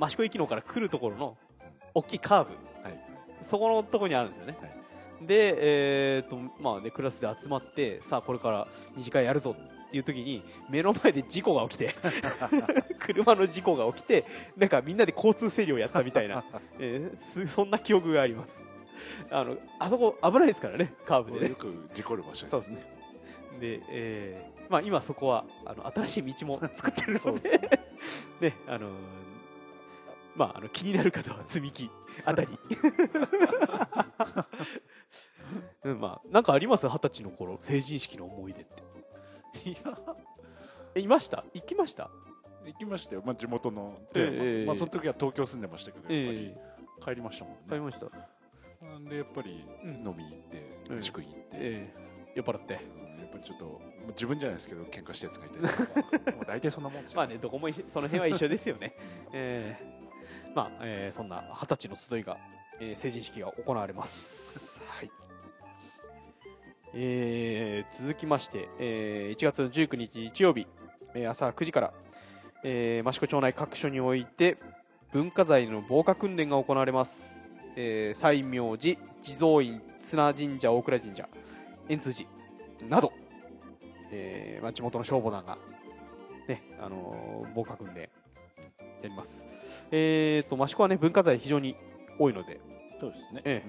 [0.00, 1.36] 益子駅のから来るところの
[1.94, 2.98] 大きいカーブ、はい。
[3.42, 4.56] そこのところにあるんですよね。
[4.60, 4.70] はい
[5.22, 11.94] で、えっ、と、まあね、クラスで集まって、さあ、これから二次会やるぞっていう時に、目の前で事故が起きて、
[12.98, 14.24] 車の事故が起きて、
[14.56, 16.44] なんかみんなで交通整理をやったみたいな、
[16.78, 18.64] えーすそんな記憶があります。
[19.30, 21.56] あの、あそこ危ないですからね、カーブでねよ。
[21.56, 22.98] く事故る場所ですそうですね。
[23.60, 27.80] で、えーまあ、今そこはあの新しい道も作ってるのそうでで、
[28.50, 28.90] ね、あのー
[30.38, 31.90] まあ、あの気になる方は積み木
[32.24, 32.48] あたり。
[35.84, 36.86] うん、まあ、なんかあります？
[36.88, 38.82] 二十歳の頃成人式の思い出って。
[39.68, 39.98] いや。
[40.94, 41.44] えいました？
[41.54, 42.10] 行きました？
[42.66, 46.38] 行きましたよ、まあ、地元のええまあ、その時は東京住んでましたけど、やっぱり。
[46.54, 46.56] え
[47.04, 48.06] 帰りましたもんね、え買いました。
[48.86, 49.90] なんでやっぱりうん。
[50.06, 52.32] 飲みに行って、うん飯食いに行って、ええ。
[52.36, 52.74] 酔っ払って。
[53.02, 53.80] うんやっぱりちょっと
[54.12, 55.58] 自分じゃないですけど喧嘩したやつがいて
[56.32, 58.94] もう大体そんなもんですよ、まあね、どこもその辺は一緒ですよね。
[59.34, 59.97] えー
[60.54, 62.36] まあ、えーそんな二十歳の集いが、
[62.80, 64.58] えー成人式が行われます。
[64.88, 65.10] はい。
[66.94, 70.66] えー続きまして、えー1月の19日日曜日、
[71.14, 71.92] えー朝9時から、
[72.64, 74.56] えー益子町内各所において
[75.12, 77.38] 文化財の防火訓練が行われます。
[77.76, 81.28] えー西明寺、地蔵院、綱神社、大倉神社、
[81.88, 82.28] 円通寺
[82.88, 83.12] など、
[84.10, 85.58] えーまあ、地元の消防団が
[86.48, 88.08] ね、あのー防火訓練や
[89.04, 89.47] ります。
[89.90, 91.76] えーと、益子はね、文化財非常に
[92.18, 92.60] 多いので、
[93.00, 93.62] そうですね、え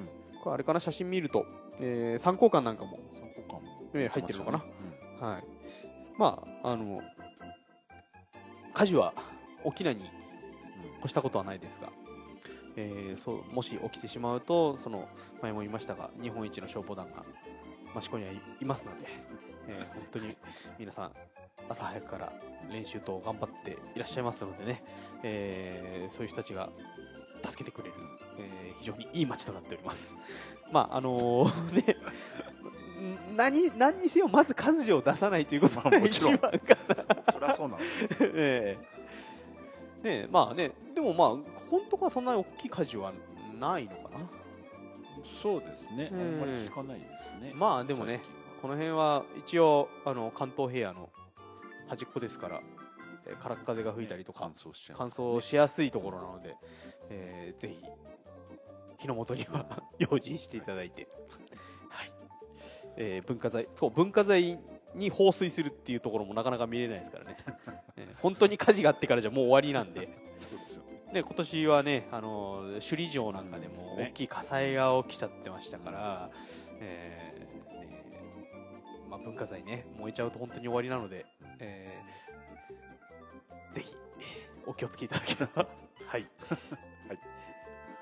[0.43, 1.45] これあれかな、写真見ると、
[1.79, 4.63] えー参考館なんかも、参考官もえー入ってるのかな？
[5.21, 5.27] うん。
[5.27, 5.43] はい。
[6.17, 7.01] まあ、あの、
[8.73, 9.13] 火事は
[9.65, 10.10] 起きないに
[10.99, 11.89] 越したことはないですが、
[12.75, 15.08] えーそうもし起きてしまうと、その
[15.41, 17.23] 前も言いましたが、日本一の消防団が
[17.97, 19.08] 益子にはいいますので、
[19.67, 20.36] えー本当に
[20.77, 21.12] 皆さん、
[21.69, 22.34] 朝早くから
[22.71, 24.84] 練習と頑張っていらっしゃいますのでね、
[25.23, 26.69] えーそういう人たちが
[27.47, 27.93] 助けてくれる、
[28.39, 30.15] えー非常にいい街となっております。
[30.71, 31.95] まああのー ね
[33.34, 36.38] ん何何にせよまず火事を出さないということが一まあもちろん。
[36.38, 36.77] 番か
[37.25, 37.32] な。
[37.34, 38.08] そりゃそうなんですよ。
[38.36, 38.77] え
[40.03, 40.21] え。
[40.23, 41.27] ねまあねでもまあ
[41.69, 43.12] 本当はそんなに大きい火事は
[43.60, 44.29] ないのかな。
[45.41, 46.19] そうですね、うん。
[46.21, 47.51] あんまり聞かないですね。
[47.53, 48.21] まあでもね
[48.62, 51.10] この辺は一応あの関東平野の
[51.89, 52.62] 端っこですから
[53.25, 56.56] えー空っ風が吹いたりとか乾燥しちゃい乾燥しやすいところなので、
[57.10, 57.84] えーぜひ
[58.97, 61.08] 火の元には 用心していただいて、
[61.89, 62.12] はい。
[62.97, 64.60] えー文化財そう文化財
[64.95, 67.38] に放水するっていうところもなかなか見れないですからね、
[67.95, 70.84] えー本当に火事があってからじゃもう終わりなんで、そうですよ。
[70.84, 76.30] ねね、今年はね、あのー首里城なんかでも大きい火災が起きちゃってましたから、
[76.82, 77.38] えーね
[79.10, 81.26] まあ、文化財ね燃えちゃうと本当に終わりなので、
[81.60, 82.39] えー
[83.74, 83.95] ぜひ
[84.65, 85.67] お気をつけいただければ。
[86.06, 86.28] はい、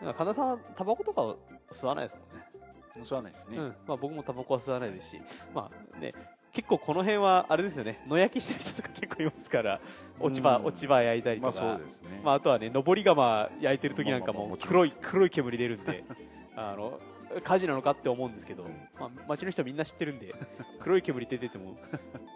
[0.02, 1.36] はい、神田さんタバコとかは
[1.72, 3.06] 吸わないですもんね。
[3.06, 3.76] 吸わないですね、うん。
[3.86, 5.22] まあ、僕もタバコは吸わないですし、
[5.54, 6.14] まあね、
[6.52, 8.04] 結構この辺はあれですよね。
[8.08, 9.82] 野焼きしてる人とか結構いますから
[10.20, 10.66] 落ち葉うん。
[10.66, 16.04] 落ち葉焼いたりとか、まあそうですね、まあ、あとはね上り窯焼いてる時なんかも黒い黒い煙出るんで
[16.56, 17.00] あの
[17.42, 18.70] 火事なのかって思うんですけど、うん。
[19.00, 20.34] まあ、街の人はみんな知ってるんで
[20.80, 21.78] 黒い煙出てても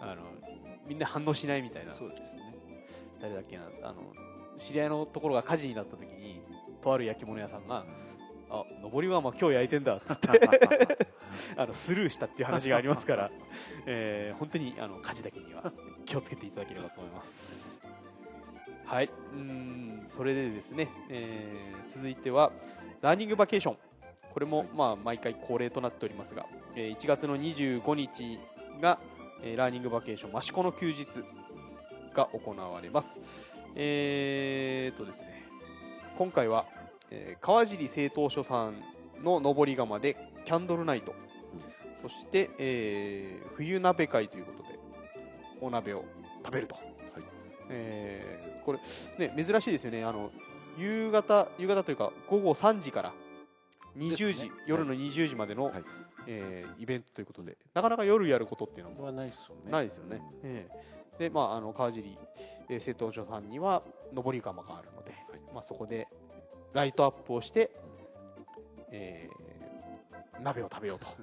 [0.00, 0.22] あの
[0.86, 2.54] みんな反応しないみたいなそうですね。
[3.20, 4.12] 誰だっけなあの
[4.58, 6.42] 知り合いのところが火事になった時に
[6.82, 7.84] とある焼き物屋さんが
[8.50, 10.28] 「あ上り窯今日焼いてんだ」っつって
[11.56, 13.30] あのスルーしたっていう話がありますから、
[13.86, 15.72] えー本当にあの火事だけには
[16.04, 17.80] 気をつけていただければと思います。
[18.84, 22.52] はい、うーんそれでですね、えー続いては
[23.00, 23.76] ラーニングバケーション
[24.32, 24.68] これも、はい。
[24.74, 28.38] まあ毎回恒例となっておりますが、えー1月の25日
[28.80, 28.98] が、
[29.42, 31.06] えーラーニングバケーション益子の休日
[32.14, 33.20] が行われます。
[33.74, 35.44] えー、とですね
[36.18, 36.66] 今回は、
[37.10, 38.82] えー川尻製陶所さん
[39.22, 41.14] の上り窯でキャンドルナイト、
[42.00, 44.78] そして、えー冬鍋会ということで
[45.60, 46.04] お鍋を
[46.44, 46.76] 食べると、
[47.68, 48.78] えーこれ
[49.18, 50.04] ね珍しいですよね。
[50.04, 50.30] あの
[50.78, 53.12] 夕方夕方というか午後3時から
[53.96, 54.50] 20時、ね。
[54.66, 55.84] 夜の20時までの、はい。
[56.26, 59.72] えーイベントということでなかなか夜やることっていうのはないですよね。
[59.72, 60.22] ないですよね。
[60.44, 60.68] え
[61.18, 61.18] え。
[61.18, 62.16] で、まあ、あの川尻、
[62.68, 63.82] えー、製陶所さんには
[64.14, 65.12] 上り窯があるので、
[65.52, 66.06] まあ、そこで
[66.72, 67.70] ライトアップをして、
[68.90, 69.42] えー
[70.42, 71.06] 鍋を食べようと。
[71.06, 71.16] はい。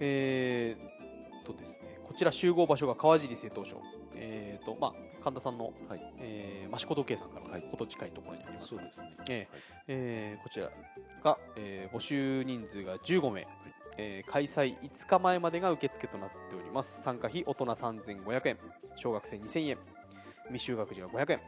[0.00, 3.80] えーとですね、こちら集合場所が川尻製陶所、
[4.16, 6.12] えーとまあ、神田さんの、はい。
[6.20, 7.64] えー益子時計さんからはい。
[7.70, 9.06] ほど近いところにありますそうですね。
[9.28, 9.48] え
[9.88, 10.70] えーこちら
[11.22, 13.46] が、えー募集人数が15名、
[13.98, 17.02] えー開催5日前までが受付となっております。
[17.02, 18.58] 参加費大人3500円。
[18.96, 19.78] 小学生2000円。
[20.50, 21.40] 未就学児は500円、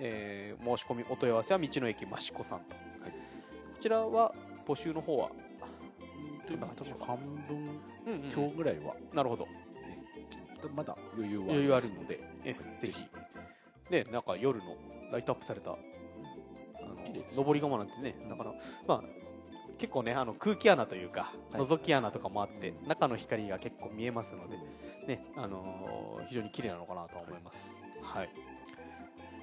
[0.00, 3.10] えー申し込みお問い合わせは道の駅益子さんと、はい。
[3.10, 3.16] こ
[3.80, 4.34] ちらは
[4.66, 5.30] 募集の方は
[6.46, 7.16] というか多分半
[7.48, 8.30] 分うんうん。
[8.32, 9.46] 今日ぐらいは、なるほど
[10.68, 12.20] まだ余裕は余裕あるので、
[12.78, 13.06] ぜひ。
[13.90, 14.76] ねなんか夜の
[15.10, 15.74] ライトアップされたあ
[17.36, 19.02] の上り窯なんてねなかなかまあ
[19.78, 21.62] 結構ねあの空気穴というか、はい。
[21.62, 24.58] 覗き穴とかもあって中の光が結構見えますので
[25.08, 27.56] ねあのー非常に綺麗なのかなと思います、
[28.02, 28.30] はい。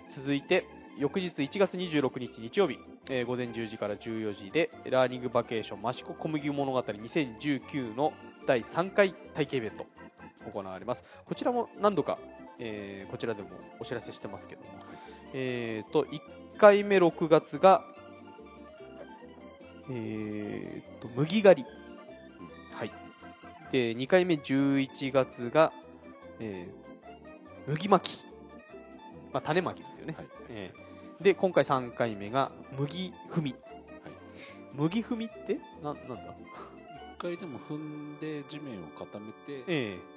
[0.09, 0.65] 続いて
[0.97, 2.77] 翌日1月26日日曜日、
[3.09, 8.13] えー午前10時から14時でラーニングバケーション益子小麦物語2019の
[8.47, 9.85] 第3回体験イベント
[10.51, 11.03] 行われます。
[11.25, 12.17] こちらも何度か、
[12.59, 14.67] えーこちらでもお知らせしてますけども、
[15.33, 16.21] えー、と1
[16.57, 17.83] 回目6月が、
[19.89, 21.69] えー、と麦狩り、
[22.73, 22.91] はい、
[23.71, 25.71] で2回目11月が、
[26.39, 26.87] えー
[27.69, 28.23] 麦巻き、
[29.33, 30.27] まあ、種まきですよね、はい。
[30.49, 31.23] えー。
[31.23, 33.55] で今回3回目が麦踏み、
[34.73, 36.15] 麦踏みってななんだ？
[37.17, 40.16] 一回でも踏んで地面を固めてえち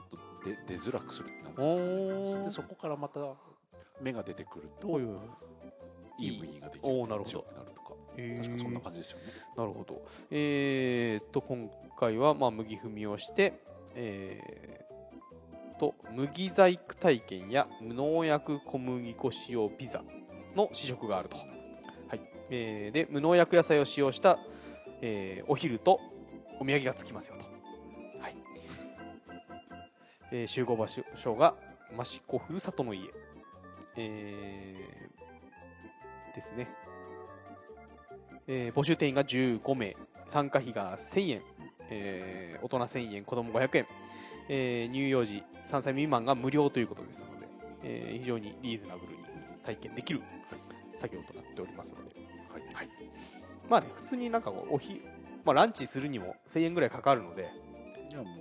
[0.00, 0.18] ょっと
[0.66, 3.20] 出出づらくするってなんですかおーねでそこからまた
[4.00, 5.14] 芽が出てくるえおいとお
[6.20, 9.24] いいい麦ができるなるほどなるとかへー確かそんな感じですよね
[9.56, 10.02] なるほど。
[10.30, 13.60] えー、っと、今回は、まあ、麦踏みをして、
[13.94, 20.02] えー、と、麦細工体験や無農薬小麦粉使用ピザ
[20.56, 21.36] の試食があると。
[21.36, 21.44] は
[22.16, 22.20] い。
[22.50, 24.38] えーで、無農薬野菜を使用した、
[25.02, 26.00] えーお昼と
[26.58, 27.59] お土産がつきますよと。
[30.30, 30.40] はい。
[30.42, 31.54] えー集合場所が、
[32.00, 33.10] 益子ふるさとの家。
[33.96, 36.68] えー、ですね。
[38.46, 39.96] えー募集定員が15名。
[40.28, 41.42] 参加費が1000円、
[41.90, 43.24] えー大人1000円。
[43.24, 43.86] 子供500円、
[44.48, 47.48] えー乳幼児3歳未満が無料ということですので、
[47.82, 49.18] えー非常にリーズナブルに
[49.64, 50.22] 体験できる
[50.94, 52.14] 作業となっておりますので、
[52.74, 52.88] はい。
[53.68, 55.00] まあね普通になんかおひ、
[55.44, 57.48] まあ、ランチするにも1000円ぐらいかかるので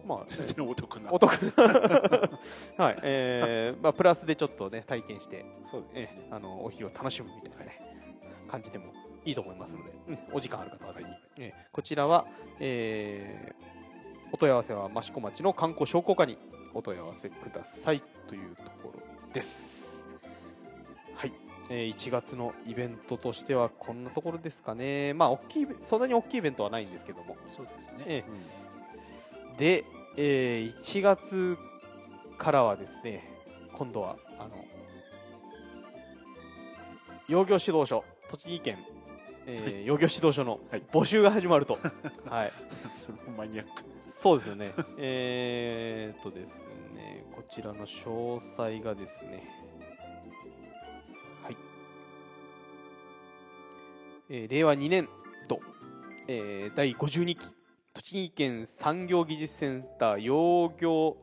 [0.06, 1.12] まあ全然お得な。
[1.12, 1.32] お得。
[2.78, 7.80] はいえーまあ、プラスでちょっとね体験して、そうですえーあのお昼を楽しむみたいなね
[8.50, 8.94] 感じでも
[9.26, 11.12] いいと思いますので、ねお時間ある方はぜひ、
[11.44, 12.26] えーこちらは、
[12.60, 13.70] えー
[14.32, 16.38] お問い合わせは益子町の観光商工課に
[16.76, 18.04] お問い合わせください。
[18.28, 20.06] というところです。
[21.16, 21.34] はい、
[21.72, 25.14] えー1月のイベントとしてはこんなところですかね。
[25.16, 27.38] まあ大きいそんなに大きいイベントはないんですけども。
[27.50, 28.24] そうですね、え。
[28.28, 28.69] うん
[29.60, 29.84] で、
[30.18, 31.58] えー1月
[32.38, 33.30] からはですね
[33.74, 34.52] 今度はあの
[37.28, 38.78] 養業指導所栃木県、
[39.46, 40.84] えー養業指導所のはい。
[40.92, 41.78] 募集が始まると、
[42.30, 42.54] はい、
[42.98, 43.84] それもマニアック。
[44.08, 44.74] そうですよね。
[44.98, 46.56] えーっとです
[46.96, 49.44] ねこちらの詳細がですね。
[51.44, 51.58] はい、
[54.30, 55.10] えー令和2年
[55.48, 55.60] 度、
[56.28, 57.48] えー第52期
[57.94, 61.18] 栃木県産業技術センター養業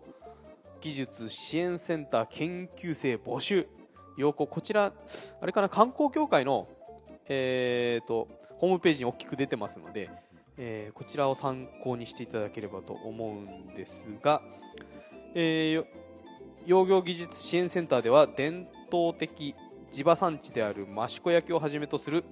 [0.80, 3.68] 技術支援センター研究生募集。
[4.16, 4.92] 要項こちら
[5.40, 6.68] あれかな観光協会の
[7.28, 10.10] えー、とホームページに大きく出てますので、
[10.58, 13.92] えーこちらを参考にしていただければと思うんです
[14.22, 14.42] が、
[15.34, 15.84] えー
[16.66, 19.54] 養業技術支援センターでは伝統的
[19.92, 22.24] 地場産地である益子焼をはじめとする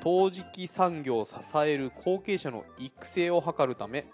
[0.00, 1.34] 陶磁器産業を支
[1.64, 4.06] える後継者の育成を図るため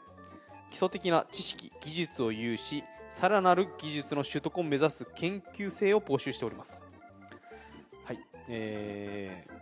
[0.70, 6.74] 基礎的な知識技術を有しさらなる技術の習得を目指す研究生を募集しております。
[8.04, 9.60] はいえー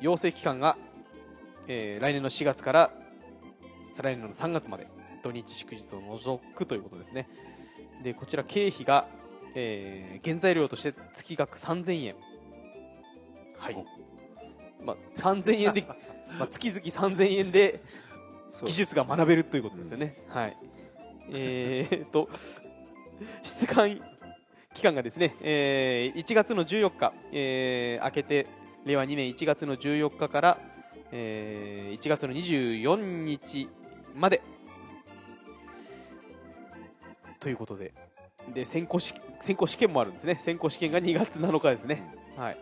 [0.00, 0.76] 養成期間が、
[1.66, 2.90] えー来年の4月から
[3.90, 4.86] 再来年の3月まで
[5.22, 7.28] 土日祝日を除くということですね。
[8.02, 9.08] でこちら経費が、
[9.54, 12.16] えー原材料として月額3000円。
[13.58, 13.86] はい、
[14.82, 15.84] まあ、3000円で、
[16.38, 17.80] まあ、月々3000円で
[18.64, 20.16] 技術が学べるということですよね。
[20.28, 20.56] はい。
[21.30, 22.28] えーっと、
[23.42, 24.00] 出願
[24.74, 28.46] 期間がですね、えー1月の14日、えー明けて、
[28.84, 30.58] 令和2年1月の14日から、
[31.12, 33.68] えー1月の24日
[34.14, 34.42] まで、
[37.40, 37.92] ということで、
[38.52, 40.40] で、選考試選考試験もあるんですね。
[40.42, 42.02] 選考試験が2月7日ですね。
[42.36, 42.58] はい。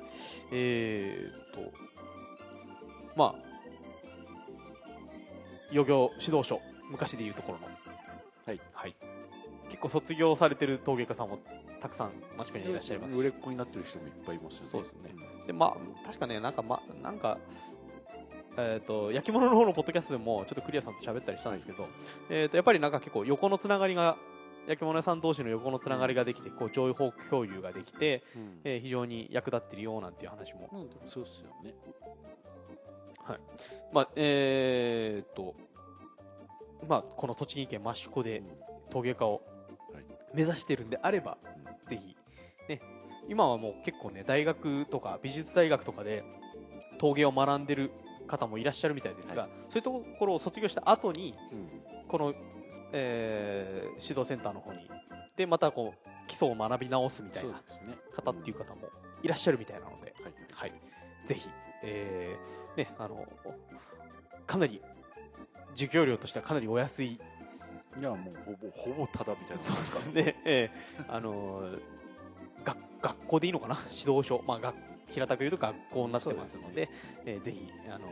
[0.50, 1.72] えーっと、
[3.16, 3.52] まあ、
[5.72, 6.60] 漁業指導所
[6.90, 7.66] 昔でいうところの。
[8.74, 8.94] はい、
[9.68, 11.38] 結構卒業されてる陶芸家さんも
[11.80, 13.18] たくさん益子にはいらっしゃいますし。
[13.18, 14.68] 売れっ子になってる人もいっぱいいますよね。
[14.70, 15.10] そうですね。
[15.46, 17.38] でまあ確かねなんかまなんか
[18.56, 21.88] えー、と焼き物の方のポッドキャストでもちょっとクリアさんと喋ったりしたんですけど、
[22.28, 24.16] えー、とやっぱりなんか結構横のつながりが
[24.66, 28.42] 焼き物屋さん同士の横のつながりができてこう情報共有ができて、うん。
[28.42, 30.68] うんえー非常に役立ってるよなんていう話も。
[30.72, 31.74] うんそうですよね。
[33.92, 35.54] まあえー、と
[36.88, 38.42] まあこの栃木県益子で
[38.90, 39.42] 陶芸家を
[39.92, 40.04] はい。
[40.34, 41.88] 目指してるんであれば、うん。
[41.88, 42.16] ぜひ、
[42.68, 42.80] ね、
[43.28, 46.24] 今はもう結構ね大学とか美術大学とかで
[46.98, 47.90] 陶芸を学んでる
[48.26, 51.68] 方もいらっしゃるみたいですが、はそういうところを卒業した後にうん。
[52.08, 52.34] この、
[52.92, 54.90] えー指導センターの方に。
[55.36, 57.62] でまたこう基礎を学び直すみたいな
[58.14, 58.88] 方っていう方も
[59.22, 60.32] いらっしゃるみたいなので、はい。
[60.52, 60.72] はい、
[61.24, 61.48] ぜひ、
[61.82, 63.26] えーね、あの
[64.46, 64.80] かなり
[65.70, 67.18] 授業料としてはかなりお安い。
[67.98, 69.62] いやもうほぼほぼただみたいな。
[69.62, 71.80] そうですね、ええあのー
[72.64, 74.76] 学学校でいいのかな、指導書、まあ、学
[75.08, 76.88] 平たく言うと学校になってますので、
[77.26, 78.06] えーぜひ、あの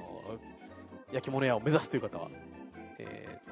[1.11, 2.29] ー焼き物屋を目指すという方は、
[2.99, 3.50] えー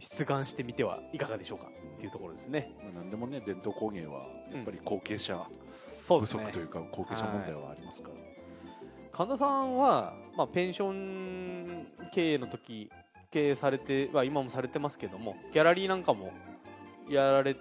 [0.00, 1.66] 出願してみてはいかがでしょうか？
[1.66, 1.70] っ
[2.00, 2.74] ていうところですね。
[2.82, 5.38] まあ、何でもね伝統工芸はやっぱり後継者
[5.72, 8.14] 不足というか後継者問題はありますから、
[9.12, 12.90] 神田さんは、まあ、ペンション経営の時
[13.30, 16.32] 経営されて、まあ、今もされてますけどもギャラリーなんかも
[17.08, 17.54] やられ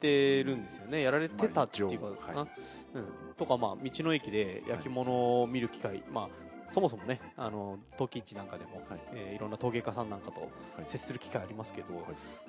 [0.00, 1.02] てるんですよね。
[1.02, 2.48] やられてたっていうかな、まあ一応は
[2.94, 6.28] うん、とか、まあ、道の駅で焼き物を見る機会、まあ、
[6.70, 9.00] そもそもねあの陶器市なんかでも、はい。
[9.14, 10.50] えーいろんな陶芸家さんなんかとはい。
[10.86, 11.96] 接する機会ありますけど、い。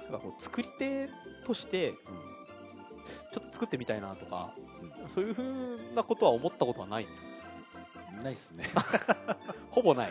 [0.04, 1.10] なんかこう作り手
[1.46, 1.94] として
[3.34, 4.54] ちょっと作ってみたいなとか、
[5.14, 7.28] そういうふうなことは思ったことはないんですか？
[8.18, 8.66] うんないですね。
[9.72, 10.10] ほぼない。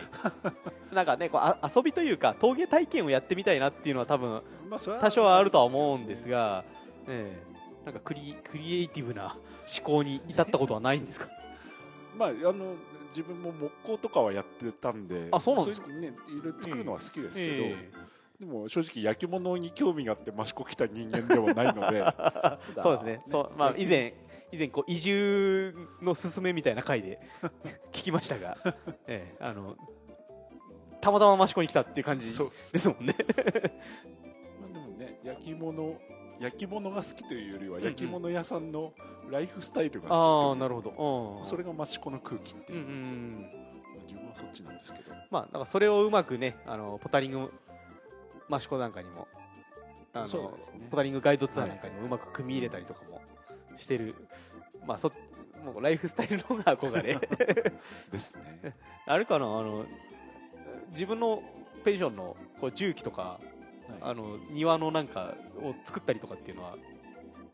[0.93, 6.63] なんかねこうあ遊びというか陶芸体験をやってみたいなっていうのは多分まあ多少はあるとは思うんですが、
[7.07, 7.85] ええ。
[7.85, 9.35] なんかクリクリエイティブな
[9.77, 11.27] 思考に至ったことはないんですか？
[12.17, 12.75] まああの
[13.09, 15.87] 自分も木工とかはやってたんであそうなんですか？
[15.87, 17.89] ねいろいろ作るのは好きですけど、え
[18.39, 21.99] でも正直焼き物に興味があって益子来た人間ではないので。
[21.99, 22.03] え
[22.81, 23.21] そうですね。
[23.27, 24.13] そう、まあ、以前
[24.51, 27.19] 以前こう移住の勧めみたいな回で
[27.91, 28.57] 聞きましたが、
[29.07, 29.75] ええあの
[31.01, 33.15] たまたま益子に来たっていう感じそうですですもんね。
[34.61, 35.95] まあでもね焼き物
[36.39, 38.93] 焼き物が好きというよりはうんうん焼き物屋さんの
[39.29, 40.51] ライフスタイルがあ好きう。
[40.51, 42.85] あなるほど、うん、それが益子の空気ってうんいう。
[42.85, 43.51] う、ん
[44.07, 47.51] 自分はそっちなんですけどまあだからそれをうまくねあのポタリング
[48.49, 49.27] 益子なんかにも
[50.13, 50.87] あのそうですね。
[50.89, 53.21] ポタリングガイドツアーなんかにもうまく組み入れたりとかも
[53.77, 54.15] してる、
[54.87, 55.11] まあそ
[55.63, 57.19] もうライフスタイルの方が憧れ。
[58.11, 58.73] ですね。
[59.05, 59.45] あるかな？
[59.45, 59.85] あの
[60.91, 61.43] 自分の
[61.83, 63.56] ペンションのこう重機とかはい
[64.01, 66.75] あの庭のなんかを作ったりとかっていうのは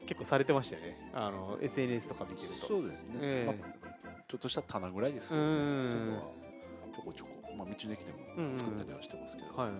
[0.05, 1.11] 結構されてましたよね。
[1.13, 2.67] あの SNS とか見てると。
[2.67, 3.45] そうですね、ええ。
[3.45, 5.85] まあ、ちょっとした棚ぐらいですけど、うん。
[5.85, 6.43] ね、そこは
[6.93, 9.77] ちょこちょこ、まあ、道の駅でも作ったりはしてますけど、はいはい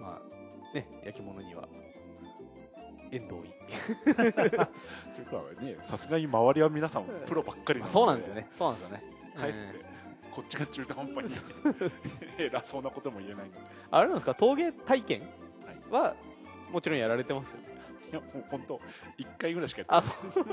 [0.00, 1.68] まあね焼き物には
[3.10, 3.54] 縁遠い。
[4.14, 4.68] というか
[5.60, 8.48] ねさすがに周りは皆さんプロばっかりまあそうなんですよね。
[8.52, 9.04] そうなんですよね。
[9.36, 9.93] かえって、え
[10.34, 11.30] こっちが中途半端に。
[12.38, 13.60] 偉そうなことも言えないので、
[13.90, 15.20] あれなんですか陶芸体験
[15.90, 16.14] はい、は
[16.72, 17.54] もちろんやられてます
[18.10, 18.80] いやもう本当
[19.16, 20.44] 一回ぐらいしかやってあそう。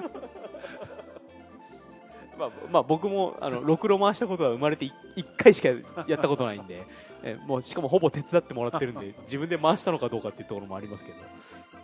[2.37, 5.69] まあ、まあ僕もあのろくろ回したことは生まれて1回しか
[6.07, 6.85] やったことないんで
[7.23, 11.17] えもうしかもほぼ手伝ってもらってるんで自分で回したのかどうかっていうところもありますけど。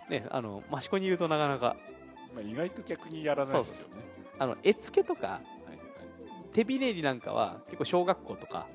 [0.09, 1.75] ねあの益子にいるとなかなか。
[2.33, 3.95] まあ、意外と逆にやらないですよね。
[4.37, 5.41] あの絵付けとか
[6.57, 8.65] 手びねりなんかは結構小学校とか、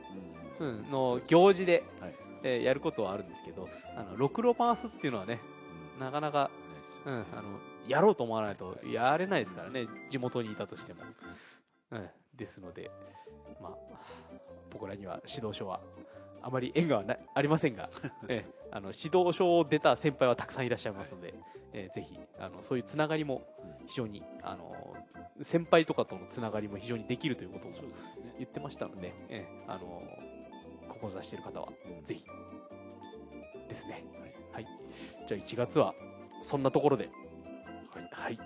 [0.61, 2.15] ううんん、の行事で、はい。
[2.45, 5.39] えーやることはあるんですけどあのろくろ回すっていうのはね
[6.01, 6.51] なかなか、
[7.07, 7.43] うん、あねの
[7.89, 11.03] やろうと思わないとやれないですからね地元にいたとしても、
[11.93, 12.91] うん、ですので
[13.61, 13.77] まあ
[14.73, 15.81] 僕らには指導書は
[16.43, 17.91] あまり縁がありませんが、
[18.29, 21.35] えーあの指導書を出た先輩はたくさんいらっしゃいますので、
[21.73, 23.47] えーぜひあのそういうつながりも
[23.87, 24.97] 非常にあの
[25.43, 27.75] 先輩とかとのつながりも非常にできるということも
[28.39, 30.03] 言ってましたので、ええあの
[30.89, 31.69] 志している方は
[32.05, 32.25] ぜひ
[33.69, 34.05] ですね。
[34.53, 34.67] はい。
[35.27, 35.95] じゃあ1月は
[36.43, 37.09] そんなところで、
[37.91, 38.39] はいはい。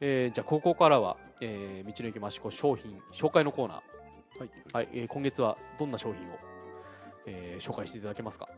[0.00, 4.40] えーじゃあここからは、えー道の駅益子商品紹介のコーナー。
[4.40, 4.88] はいはい。
[4.92, 6.38] えー今月はどんな商品を、
[7.26, 8.48] えー紹介していただけますか？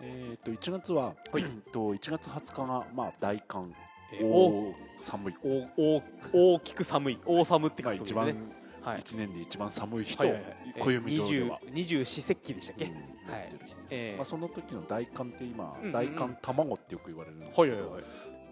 [0.00, 3.91] えっと1月は、はいと1月20日が、まあ、大寒えー
[4.22, 6.02] お大寒い、お
[6.32, 7.18] お大きく寒い。
[7.24, 8.34] 大寒ってまあ、書くと一番、ね。
[8.82, 9.00] はい。
[9.00, 10.24] 1年で一番寒い日と、
[10.78, 12.92] 暦上では、二十二十四節気でしたっけ、
[14.24, 18.04] その時の大寒って今、うんうん大寒卵ってよく言われるんですけど、はいはいはい。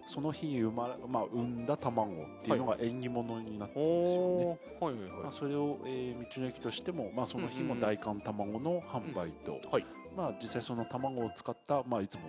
[0.07, 4.59] その日に生ま、まあ、産んだ卵っていうのが縁起物になってるんですよね。
[4.81, 4.85] おー。
[4.85, 5.31] はいはいまあ、はい。
[5.31, 7.77] それを、えー道の駅としても、まあ、その日うんうんうん。
[7.77, 9.85] も大寒卵の販売と、はい。
[10.15, 12.21] まあ、実際その卵を使った、まあ、いつも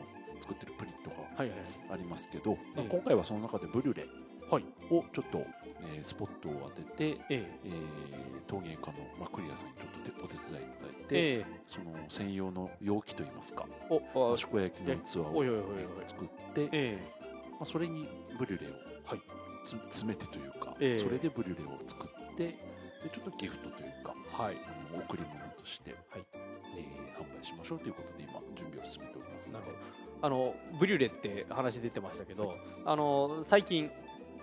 [0.43, 1.59] 作ってるプリンとかはいはい
[1.93, 2.89] ありますけど、まあええ。
[2.91, 4.07] 今回はその中でブリュレ
[4.51, 4.65] はい。
[4.91, 5.39] をちょっと、
[5.95, 7.69] えースポットを当てて、ええ。
[7.69, 9.73] ー陶芸家の、まあ、クリアさんに
[10.05, 11.47] ちょっとお手伝いいただいて、ー、え。
[11.67, 15.45] その専用の容器といいますかー、おあ益子焼きの器を
[16.07, 16.99] 作って、え
[17.53, 18.07] まあ、それに
[18.39, 18.71] ブリュレを
[19.07, 19.21] はい。
[19.65, 20.97] つ詰めてというか、ええ。
[20.97, 22.55] それでブリュレを作ってで
[23.13, 24.57] ちょっとギフトというかー、はい。
[24.93, 26.25] あの贈り物として、はい。
[26.77, 29.77] えー販売しましょうということで今準備を進めておりますなるほど
[30.23, 33.91] あのブリュレって話出てましたけど、あの最近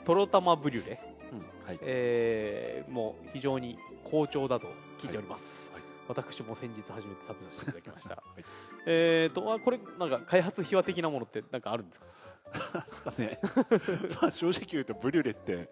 [0.05, 0.99] トロタマブリュレ、
[1.31, 1.79] うんはい。
[1.81, 4.67] えーもう非常に好調だと
[4.99, 5.89] 聞いております、はいはい。
[6.07, 8.43] 私も先日初めて食べさせていただきました、 い。
[8.85, 12.05] えーとあこれなんか開発秘話的なものってなんかあるんですか、
[12.89, 13.39] ですかね。
[14.21, 15.69] まあ正直言うとブリュレって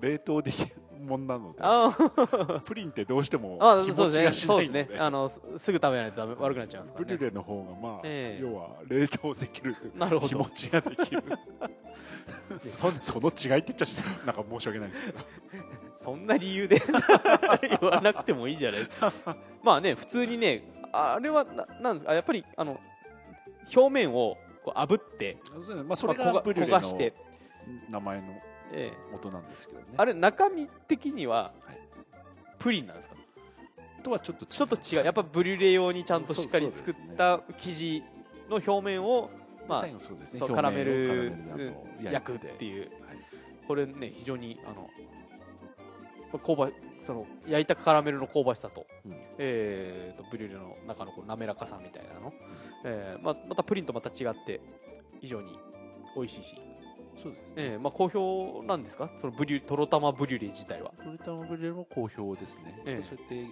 [0.00, 0.68] 冷凍できる
[1.00, 4.98] もんなのでプリンってどうしてもあ日持ちがしないのでですね。
[4.98, 7.16] あのすすぐ食べないと悪くなっちゃいますからね。
[7.16, 8.42] ブリュレの方がまあ、ええ。
[8.42, 10.44] 要は冷凍できるなるほど。
[10.44, 11.22] 日持ちができる。
[12.66, 13.86] そその違いって言っちゃ
[14.26, 15.18] なんか申し訳ないですけど。
[15.96, 16.80] そんな理由で
[17.80, 18.80] 言わなくてもいいじゃない
[19.62, 22.14] まあね普通にねあれはななんですか？
[22.14, 22.78] やっぱりあの
[23.74, 25.82] 表面をこう炙って、そうね。
[25.82, 27.14] まあ、それががブリュレ焦がして。
[27.90, 28.40] の名前の
[28.72, 28.98] ええ。
[29.12, 29.86] 元なんですけどね。
[29.96, 31.78] あれ中身的にははい。
[32.58, 33.16] プリンなんですか？
[34.02, 34.48] とはちょっと違う。
[34.48, 35.04] ちょっと違う。
[35.04, 38.02] やっぱブリュレ用にちゃんとしっかり作った生地
[38.48, 39.30] の表面を、
[39.68, 40.40] まあ最後そうですね。
[40.40, 41.32] カラメル
[42.02, 42.82] 焼くってう、いう。
[42.82, 42.90] はい
[43.66, 44.88] これね非常にあの
[46.32, 46.70] まあ香ば
[47.04, 49.12] その焼いたカラメルの香ばしさと,、うん。
[49.36, 52.32] えーとブリュレの中のこう滑らかさみたいなの、
[52.86, 54.62] えーまあ、またプリンとまた違って
[55.20, 55.58] 非常に
[56.16, 56.56] 美味しいし、
[57.22, 57.52] そうですね。
[57.56, 59.10] えーまあ、好評なんですか？
[59.18, 60.92] そのブリュトロタマブリュレ自体は。
[61.02, 63.02] トリタマブリュレも好評ですね、ええ。
[63.02, 63.46] そうやって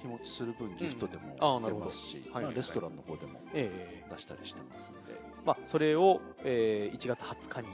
[0.00, 5.16] 日持ちする分ギフトでも出ますし、はいまあ、レストランの方でもえ出したりしてますので、ー
[5.46, 7.68] まあ、それを、えー1月20日に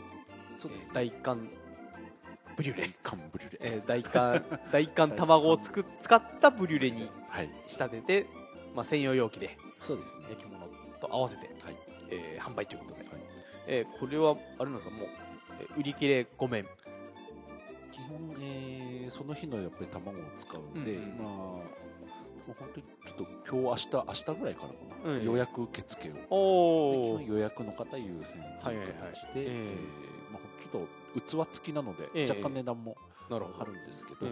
[0.56, 0.90] そうですね。
[0.94, 1.50] 大寒
[2.56, 2.82] ブリュレ。
[2.84, 7.50] 大、寒ブリュレ、えー大寒 大寒卵をつく使ったブリュレにはい。
[7.66, 8.26] 仕立てて
[8.74, 10.26] まあ、専用容器でそうですね。
[10.30, 10.66] 焼き物
[11.00, 11.76] と合わせて、はい。
[12.10, 12.99] えー販売ということで、はい
[13.72, 14.90] えーこれはあれなんですか？
[14.94, 15.08] もう、
[15.60, 16.64] えー売り切れ5面
[17.92, 21.18] 基本、えーその日のやっぱり卵を使うんで、うんうん。
[21.18, 21.62] まあも
[22.48, 24.74] う本当にちょっと今日明日明日ぐらいからか
[25.08, 26.12] な、うん予約受付を。
[26.14, 28.94] 基本予約の方優先というはいはいはい。
[29.14, 29.46] 形で、ええ。
[29.46, 30.86] えーまあ、ちょっ
[31.42, 32.28] と器付きなので、ええ。
[32.28, 32.96] 若干値段も
[33.28, 34.30] なるあるんですけど、え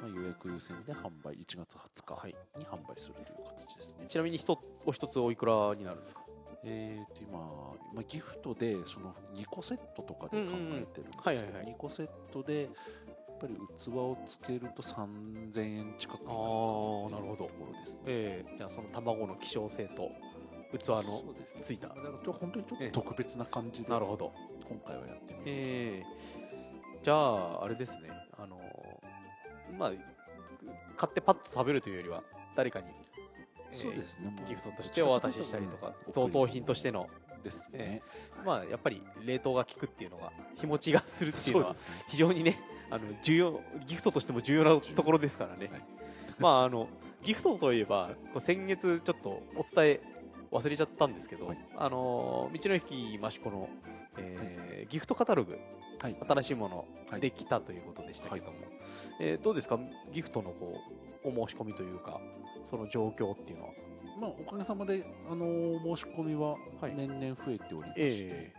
[0.00, 2.34] まあ、予約優先で販売1月20はい。
[2.54, 4.04] 日に販売するという形ですね。
[4.04, 4.06] ー。
[4.08, 6.23] ちなみに一つお一つおいくらになるんですか？
[6.66, 7.38] えー、と今、
[7.92, 12.68] まあ、ギフトでその2個セットとかで考えてるんですけど2個セットでや
[13.34, 18.00] っぱり器をつけると3000円近くになるところですね。
[18.06, 20.10] えーじゃあその卵の希少性と
[20.78, 21.22] 器の
[21.60, 21.88] ついた。
[21.88, 24.32] だから本当にちょっと特別な感じでなるほど。
[24.68, 28.10] 今回はやってみるえーじゃああれですね。
[28.38, 29.92] あのーまあ
[30.96, 32.22] 買ってパッと食べるというよりは
[32.56, 33.03] 誰かに、えー
[33.76, 37.08] そうですねギフトとしてお渡ししたりとかうん贈答品としての
[37.42, 38.02] ですえね。
[38.44, 41.76] まあやっぱり冷凍が効くっていうのが日持ちがするっていうのは。
[42.08, 42.58] 非常にね
[42.90, 45.82] あの重要ギフトとしても重要なところですからね、はい
[46.38, 46.88] まああの
[47.22, 50.00] ギフトといえば先月ちょっとお伝え
[50.52, 53.68] 忘れちゃったんですけど、はいあの道の駅益子の、
[54.18, 55.58] えーギフトカタログ
[56.00, 56.16] はい。
[56.28, 57.20] 新しいものはい。
[57.20, 58.52] できたということでしたけども、
[59.20, 59.78] えーどうですか？
[60.12, 60.78] ギフトのこ
[61.24, 62.20] うお申し込みというか
[62.64, 63.70] その状況っていうのは。
[64.20, 66.50] まあおかげさまであのー申し込みは
[66.80, 66.94] はい。
[66.94, 68.52] 年々増えておりまして、え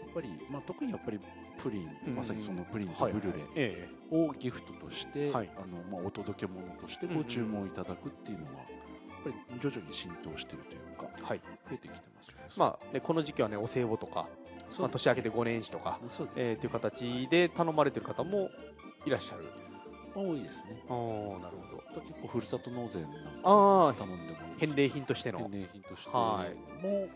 [0.00, 1.20] やっぱりまあ特にやっぱり
[1.58, 2.14] プリン、うん。
[2.14, 5.50] まさにそのプリンとはいブリュレえをギフトとして、はい。
[5.56, 8.64] あのまあ、お届け物としてご注文いただくっていうのは、やっ
[9.24, 11.40] ぱり徐々に浸透してるというか、えはい。
[11.68, 12.42] 増えてきてますよね。
[12.56, 14.28] まあ、でこの時期はねお歳暮とか、
[14.78, 15.98] まあ、年明けて5年始とか、
[16.36, 18.50] えーという形で頼まれてる方も
[19.06, 19.44] いらっしゃる。
[20.14, 20.82] 多いですね。
[20.88, 20.96] ああ
[21.40, 22.00] なるほど。
[22.00, 25.38] 結構ふるさと納税なんか頼んでも返礼品としての。
[25.40, 26.10] 返礼品として。
[26.10, 26.46] は
[26.82, 27.08] も、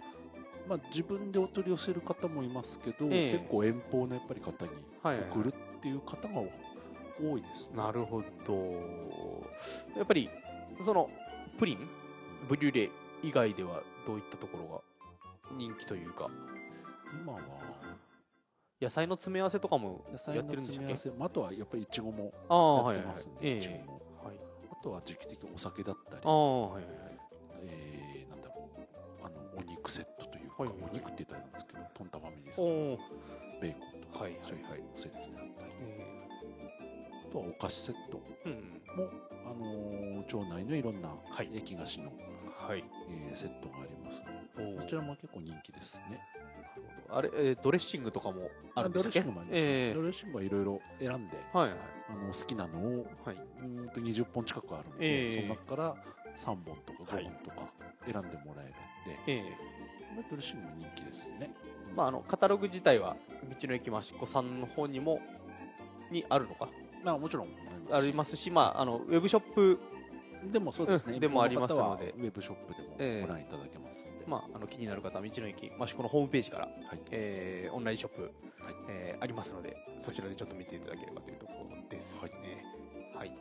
[0.68, 3.32] まあ、自分でお取り寄せる方もいますけど、ええ。
[3.32, 4.70] 結構遠方のやっぱり方に
[5.02, 5.22] はいはい。
[5.22, 6.42] はい送るっていう方が
[7.18, 7.76] 多いですね。
[7.78, 8.54] なるほど。
[9.96, 10.28] やっぱり
[10.84, 11.08] その
[11.58, 11.88] プリン？
[12.48, 12.90] ブリュレ
[13.22, 16.28] 以外ではどういったところが人気というか？
[17.12, 17.40] 今は？
[18.80, 22.32] 野菜の詰め合わせとかもやってるんでし詰め合わせ、たっけまあ、あとはやっぱりいちごも
[22.94, 23.28] やってます。
[23.28, 24.36] んで、いちえごもえはい
[24.72, 26.22] あとは時期的にお酒だったり。
[26.24, 27.18] あ、あはいはいはい。
[27.64, 29.26] えーなんだろう。
[29.26, 30.90] あのお肉セットというか、はいはいはい。
[30.92, 32.98] お肉って言ったらなんですけどトンタファミリーさおんお
[33.60, 34.40] ベーコンとか、はいはい。
[34.40, 35.72] はいそういうセットであったり。
[35.82, 36.28] え
[37.28, 38.80] あとはお菓子セットえうん。
[38.96, 39.10] も、
[39.44, 41.50] あのー町内のいろんなはい。
[41.52, 42.12] 焼き菓子の、
[42.68, 42.84] はい。
[43.08, 44.22] えーセットがあります
[44.56, 46.20] こちらも結構人気ですね。
[47.08, 49.94] あれ、えードレッシングとかもあるんでドしたっけレッシングもあります、ええ。
[49.94, 51.78] ドレッシングはいろいろ選んではいはい。
[52.10, 53.36] あの好きなのをはい。
[53.36, 55.36] うーんと20本近くあるので、ええ。
[55.36, 55.94] その中から
[56.36, 57.24] 3本とかはい。
[57.24, 57.56] 5本とか
[58.04, 59.42] 選んでもらえるんで、え
[60.14, 61.50] まあドレッシングも人気ですね。
[61.90, 63.16] えまあ、あの、カタログ自体は、
[63.60, 65.20] 道の駅益子さんの方にも、
[66.10, 66.68] にあるのか？
[67.02, 67.48] まあもちろん
[67.90, 69.80] ありますし、まあ、あの、ウェブショップ、
[70.44, 71.20] でもそうですね、うん。
[71.20, 72.14] でもありますので。
[72.16, 73.26] ウェブショップでもええ。
[73.26, 77.00] ご覧いただけますんで、まあ、あの、気になる方は、道の駅益子のホームページから、はい。
[77.10, 78.32] えーオンラインショップ、はい。
[78.88, 82.30] えーありますので、そちらでちょっと見ていただければというところですはい。
[82.42, 82.64] ね。
[83.14, 83.32] はい。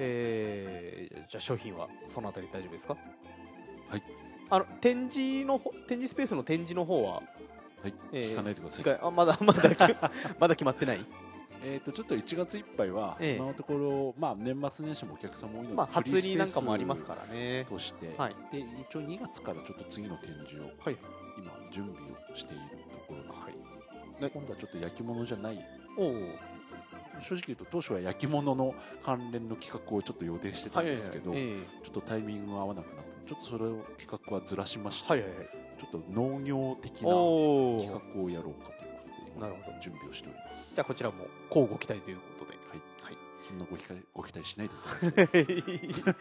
[0.00, 2.96] えーじゃあ商品はそのあたり大丈夫ですか？
[3.88, 4.02] はい。
[4.50, 7.14] あの、展示のほ、展示スペースの展示の方は、
[7.82, 7.94] はい。
[8.12, 8.98] えー聞かないでください。
[9.02, 9.78] あまだ、まだき、
[10.38, 11.06] まだ決まってない？
[11.64, 17.66] えー、とちょっと1月いっぱいは、ええ今のところ、まあ、年末年始もお客様多いので、まあ、初売りなんかもありますらからね。
[17.68, 20.96] として、はいで一応2月からちょっと次の展示をはい。
[21.38, 22.62] 今準備をしている
[22.92, 24.20] ところで、はい。
[24.20, 25.58] で今度はちょっと焼き物じゃない。
[27.22, 35.38] 正直言うと当初は焼き物の関連の企画をちょっと予定してたんですけど、えちょっとタイミングが合わなくなってちょっとそれを企画はずらしまして、はいはいはい。
[35.80, 37.08] ちょっと農業的な。
[37.08, 38.83] 企画をやろうかと
[39.40, 39.78] なるほど。
[39.80, 40.74] 準備をしております。
[40.74, 42.56] じゃあこちらも交互期待ということで。
[42.68, 42.78] はい。
[43.02, 43.16] はい。
[43.46, 44.74] そんなご期待ご期待しないで。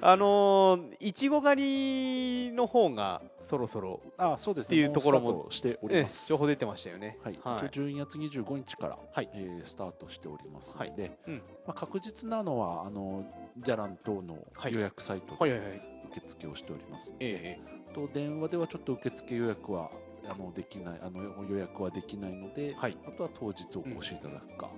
[0.00, 4.66] あのー、いちご狩りの方がそろそろ、あそうですね。
[4.66, 6.28] っていうところもうスタートしておりえます。
[6.28, 7.18] 情報出てましたよね。
[7.22, 7.66] はい、はい。
[7.66, 9.28] 一応12月25日から、はい。
[9.34, 11.18] えースタートしておりますので、はい。
[11.26, 11.36] うん。
[11.36, 13.24] まあ、確実なのはあの
[13.58, 14.74] じゃらん等のはい。
[14.74, 15.82] 予約サイトではいはいはい。
[16.10, 17.60] 受付をしておりますので、え。
[17.94, 19.90] と電話ではちょっと受付予約は
[20.28, 22.96] あのできないあの予約はできないので、えはい。
[23.06, 24.70] あとは当日お越しいただくか、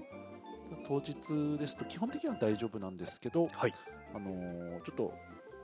[0.86, 3.74] 当日ですと基本的には大丈夫なんですけど、はい。
[4.14, 5.12] あのーちょっと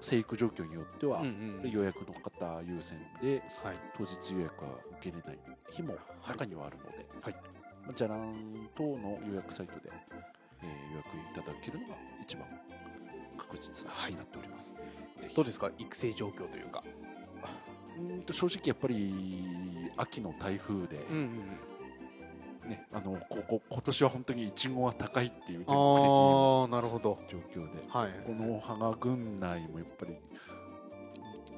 [0.00, 3.76] 生育状況によっては、うんうん予約の方優先ではい。
[3.96, 4.70] 当日予約は
[5.00, 5.38] 受けれない
[5.70, 7.34] 日も中にはあるので、はい。
[7.84, 9.90] まあじゃらん等の予約サイトで、
[10.62, 11.06] えー予約
[11.38, 12.44] いただけるのが一番
[13.38, 14.72] 確祝日になっております、
[15.20, 15.34] ぜひ。
[15.34, 15.70] どうですか？
[15.78, 16.82] 育成状況というか
[17.96, 19.44] うーんと正直やっぱり
[19.96, 21.30] 秋の台風で、うんうん
[22.68, 27.18] ねあのここ今年は本当にいちごは高いっていう全国的なるほど。
[27.28, 28.12] 状況ではい。
[28.24, 30.16] この芳賀郡内もやっぱり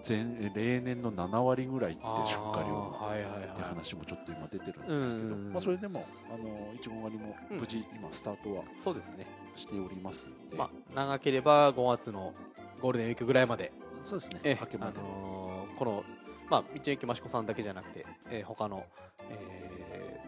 [0.08, 9.26] 前例年の7割ぐらいって出荷量っては話もちょっと今出てるんですけど、まあ、それでもあのいちご狩りも無事今スタートはいそうですね。
[9.56, 12.34] しておりますんで、まあ長ければ5月の
[12.80, 13.72] ゴールデンウィークぐらいまで
[14.04, 16.04] そうですねえ明けまで、あのーこの、
[16.48, 18.84] まあ、道の駅益子さんだけじゃなくて、えー他の、
[19.30, 20.20] え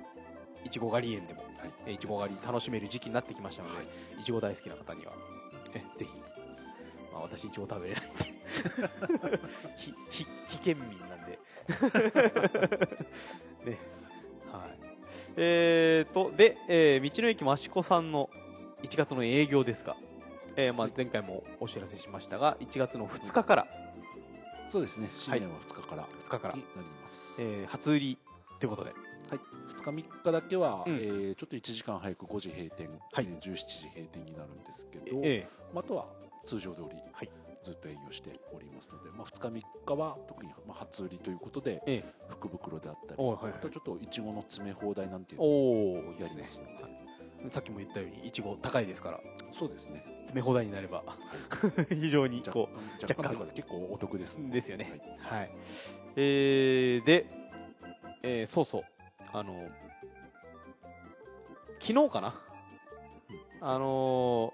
[0.65, 1.73] ーいちご狩り園でも、はい。
[1.87, 3.87] えーいちご狩り楽しめる時期になってきましたので、はい。
[4.21, 5.13] い、ちご大好きな方には、
[5.75, 6.11] えぜひ、
[7.13, 8.27] まあ、私いちご食べれないんで。
[10.49, 11.39] 非県民なんで。
[13.71, 13.79] ね。
[14.53, 14.79] はい。
[15.37, 18.29] えー、とで、えー道の駅益子さんの
[18.83, 19.97] 1月の営業ですが、
[20.57, 23.67] えーまあ、前回もお知らせしましたが1月の2日から
[24.69, 25.11] そうですね。
[25.17, 26.55] 新年は2日からに2日から。
[26.55, 26.63] なり
[27.03, 28.19] ます、えー初売り
[28.61, 28.91] ということで、
[29.31, 29.41] はい、
[29.77, 30.95] 2日3日だけは、うん。
[30.97, 33.27] えーちょっと1時間早く5時閉店、はい。
[33.29, 36.07] えー17時閉店になるんですけえど、えまあ、あとは
[36.45, 37.31] 通常通りはい。
[37.65, 42.15] ずっと営業しておりますので、まあ、2日3日は特にまあ初売りということでええ。
[42.29, 47.08] 福袋であったり、おはいはいあとちょっといちごの詰め放題なんていうのをやりますので、
[47.51, 49.21] さっきも言ったようにいちご高いですから。
[49.53, 50.05] そうですね。
[50.23, 51.03] 詰め放題になれば。
[51.89, 52.69] 非常に若こ
[53.01, 53.47] 干若干。
[53.55, 54.51] 結構お得ですね。
[54.51, 55.01] ですよね。
[55.21, 55.39] はい。
[55.41, 55.51] はい、
[56.17, 57.27] えー、で、
[58.23, 58.85] えーそうそう。
[59.33, 59.69] あの
[61.81, 62.35] 昨日かな、
[63.61, 64.53] あの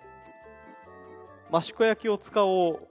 [1.51, 2.89] ー、益子焼を使おう。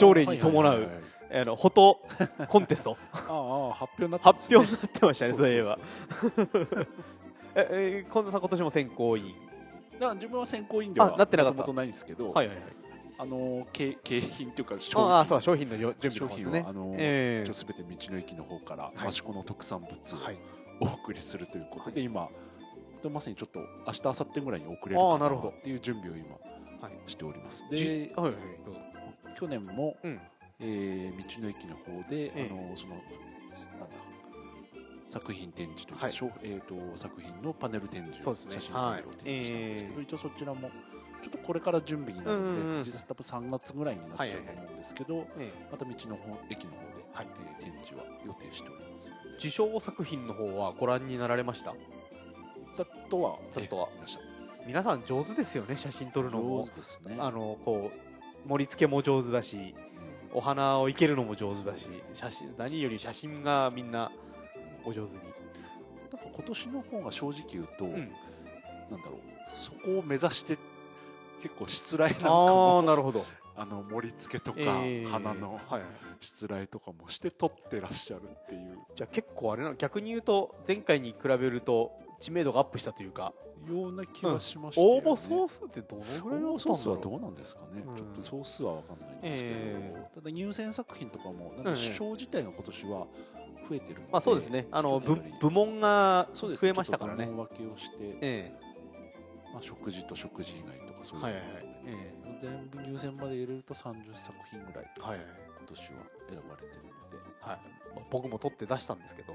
[0.00, 1.40] 条例に伴うはいはいはいはい。
[1.40, 2.00] あのフォト
[2.48, 2.96] コンテスト。
[3.12, 4.32] ああ発表になってね。
[4.32, 5.78] 発表になってましたねそういえば
[7.54, 9.34] ええー近藤さん今年も選考委員。
[9.98, 11.58] だ自分は選考委員ではあなってなかった。
[11.58, 12.66] もとないんですけど、はいはいはい。
[13.20, 15.08] あの景景品というか商品。
[15.08, 16.60] ああそうだ商品のよ準備の方ですね。
[16.60, 19.08] 商品はあのえ一応すべて道の駅の方からはい。
[19.08, 20.36] 益子の特産物をはい。
[20.80, 22.28] お送りするということで、今
[23.10, 26.36] まさにちょっと明日明後日ぐらいに送れるかなっていう準備を今
[26.80, 27.10] はい。
[27.10, 27.64] しております。
[27.72, 28.34] じではいはい。
[29.36, 30.20] 去年も、うん。
[30.60, 32.48] えー道の駅の方で、ええ。
[32.50, 33.96] あのそのなんだ
[35.08, 36.14] 作品展示というか、はい。
[36.42, 38.54] えー、と作品のパネル展示そうですね。
[38.56, 40.04] 写真パネルを展示したんですけど、はい。
[40.04, 40.60] 一応そちらも
[41.22, 42.84] ちょっとこれから準備になるので、うんうんうん。
[42.84, 47.26] 実際多分3月ぐらいになっちゃうと思うんですけど、えまた道の方駅の方で、はい。
[47.26, 51.74] えー展示は予定しておりますえ受賞作品の方はご覧になられました？
[52.76, 53.88] ざっとはざっとは。
[54.66, 57.16] 皆さん上手ですよね写真撮るの上も手ですね。
[57.18, 57.90] あのこ
[58.46, 59.74] う盛り付けも上手だし
[60.32, 64.12] お花を生けるのも上手だし写真何より写真がみんな
[64.88, 68.08] お上手に、なんか今年の方が正直言うと、うん、なんだ
[69.06, 70.58] ろうそこを目指して
[71.42, 73.24] 結構しつらいなんかああもなるほど。
[73.60, 75.84] あの盛り付けとか、えー花のはいはい。
[76.20, 78.78] しつらいとかもして撮ってらっしゃるっていう。
[78.94, 81.90] じゃあ結構あれな逆に言うと前回に比べると
[82.20, 83.32] 知名度がアップしたというか。
[83.66, 87.96] ような気はしましたよね、応募総数ってどのぐらいだ応募ったんだろう総数はどうなんですかね、うん。
[87.96, 93.06] ちょっと総数は分かんないんですけど、えただ入選作品とかもなんか賞自体が今年は
[93.68, 94.66] 増えてるので、まあそうですね。
[94.70, 97.26] あの部門が増えましたからね。
[97.26, 98.52] 分けをして、え
[99.52, 101.66] まあ、食事と食事以外とかそういうのはいはいはい。
[101.86, 105.26] え全部入選まで入れると30作品ぐらいえはいはい。
[105.58, 105.86] 今年は
[106.30, 107.16] 選ばれてるので。
[107.40, 107.58] はい。
[107.87, 109.34] まあ僕も撮って出したんですけど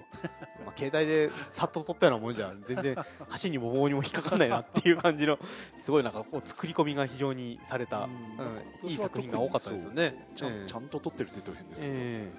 [0.66, 2.96] まあ携帯でさっと撮ったようなもんじゃ全然
[3.30, 5.38] 箸にも棒にも引っかかんないなっていう感じの
[5.78, 8.84] すごいなんかこう作り込みが非常にされた、うん。
[8.84, 10.28] うんいい作品が多かったですよね。
[10.36, 10.48] ちゃ
[10.80, 12.32] ん,、と撮ってるって言うと変ですけど、え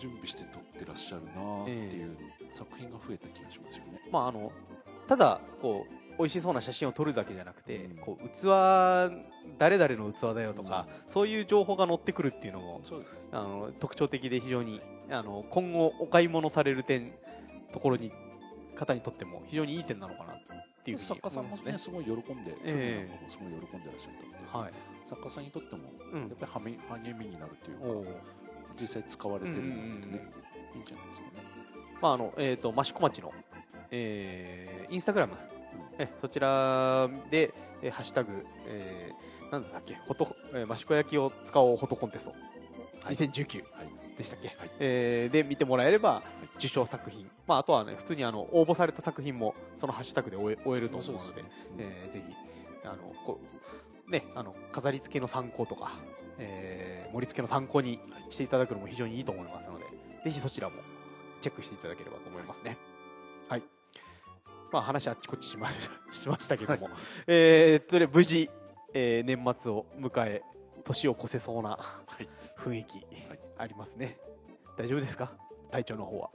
[0.00, 2.16] 準備して撮ってらっしゃるなっていう
[2.52, 4.00] 作品が増えた気がしますよね。
[4.06, 4.52] えまああの
[5.06, 7.96] ただこう美味しそうな写真を撮るだけじゃなくて、うん。
[7.98, 8.46] こう器
[9.58, 12.82] 誰々の器だよとか、そういう情報が載ってくるっていうのも
[13.32, 14.80] あの特徴的で非常に
[15.10, 17.12] あの今後お買い物される点
[17.72, 18.12] ところに
[18.74, 20.36] 方にとっても非常にいい点なのかなっ
[20.84, 23.08] ていうふうに作家さんもねすごい喜んで、ええ。
[23.08, 24.72] なんかもすごい喜んでらっしゃったので、はい。
[25.08, 25.82] 作家さんにとっても
[26.12, 26.20] うん。
[26.20, 28.10] やっぱり励みになるというか、
[28.80, 30.32] 実際使われてるのってね、
[30.74, 31.56] いいんじゃないですかね。
[32.00, 33.32] まああのえっ、と益子町の、
[33.90, 35.34] えーインスタグラム、
[35.98, 37.52] えそちらで、
[37.82, 42.30] えーハッシュタグ、えーなんだっけフォト、えー、益子焼きを使おうフォトコンテスト、
[43.02, 43.14] はい。
[43.14, 44.16] 2019はい。
[44.18, 44.70] でしたっけ、はい。
[44.80, 46.22] えーで見てもらえれば
[46.58, 51.44] 受賞作品、まああとはね普通にあの応募された作品もそのハッシュタグで終え終えると思うので、
[51.78, 52.34] えーぜひ
[52.84, 53.40] あのこ
[54.08, 55.92] うねあの飾り付けの参考とか、
[56.38, 58.00] えー盛り付けの参考に
[58.30, 59.84] していただくのも非常にいいと思いますので、
[60.24, 60.74] ぜひそちらも
[61.40, 62.76] チェックしていただければと思いますね。
[63.48, 63.62] はい。
[64.72, 65.70] まあ話あっちこっちしま
[66.10, 66.90] しましたけども、
[67.26, 68.50] えーっとね無事、
[68.98, 70.42] えー年末を迎え
[70.84, 71.78] 年を越せそうなは
[72.18, 72.28] い。
[72.58, 72.96] 雰囲気
[73.28, 73.38] はい。
[73.58, 74.16] ありますね、
[74.78, 75.32] 大丈夫ですか？
[75.70, 76.30] 体調の方は。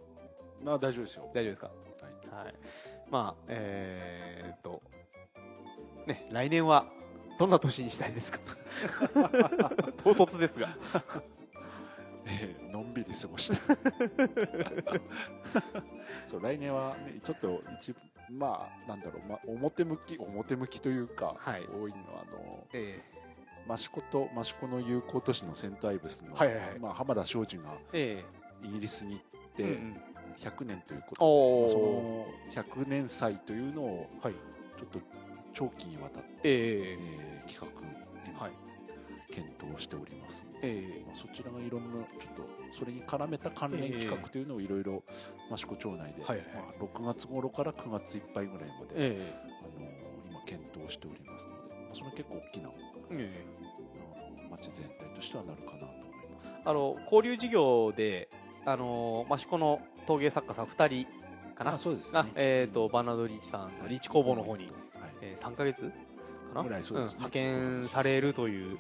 [0.64, 1.28] まあ大丈夫ですよ。
[1.34, 2.36] 大丈夫ですか？
[2.36, 2.46] はい。
[2.46, 2.56] はい。
[3.10, 4.84] まあえー、っと
[6.06, 6.86] ね来年は
[7.40, 8.38] どんな年にしたいですか？
[10.04, 10.70] 唐突ですが。
[12.28, 13.58] えーのんびり過ごして。
[16.28, 17.96] そう来年は、ね、ちょっと一
[18.32, 21.62] まあなんだろう、まあ、表向き表向きというか、はい。
[21.68, 23.02] 多いのはあのえ
[23.70, 26.80] 益子と益子の友好都市のセントアイブスの、はいはいはい。
[26.80, 28.24] まあ、浜田庄司がえ
[28.64, 28.68] え。
[28.68, 29.22] イギリスに行っ
[29.60, 30.02] えてうんうん。
[30.38, 34.34] 100年ということおで、そおの100年祭というのをはい。
[34.34, 35.00] ちょっと
[35.54, 37.46] 長期にわたって、ええ。
[37.48, 37.68] ー企画
[38.28, 38.71] 今、はい
[39.32, 40.46] 検討しております。
[40.62, 41.04] ええ。
[41.08, 45.04] まあ、そちらがいろんなちょっとそれに絡めた関連企画というのをいろいろ
[45.52, 46.48] 益子町内で、はいはい。
[46.54, 49.88] まあ、6月頃から9月いっぱいぐらいまで、えあの
[50.30, 52.70] 今検討しておりますので、まあ、それは結構大きな、
[53.12, 53.46] ええ。
[54.40, 56.56] あの町全体としてはなるかなと思います。
[56.64, 58.30] あの交流事業で
[58.66, 61.74] あの益子の陶芸作家さん2人かな？
[61.76, 62.20] あそうですね。
[62.20, 64.74] あえー、とバーナード・リーチさんのリーチ工房の方に、はい。
[65.22, 65.90] えー3ヶ月か
[66.56, 66.64] な？
[66.64, 68.78] ぐらいそうん派遣されるという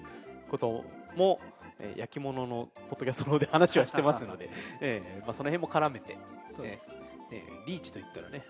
[0.51, 0.83] こと
[1.15, 1.39] も、
[1.79, 4.49] えー焼き物のポッドキャストの方で話はしてますので、
[4.81, 6.17] えーまあ、その辺も絡めて、
[6.55, 6.83] そうです。
[7.31, 8.43] えーリーチといったらね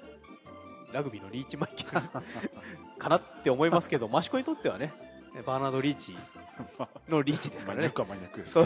[0.91, 1.89] ラグビーのリーチマイケル
[2.97, 4.91] かなって思いますけど 益子にとってはね
[5.45, 6.17] バーナード・リーチ
[7.07, 7.83] のリーチですからね。
[7.83, 8.65] マニアックはマニアックですそう、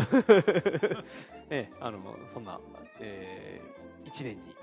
[1.52, 2.60] ええ、あのそんな、
[3.00, 4.56] えー、1年に、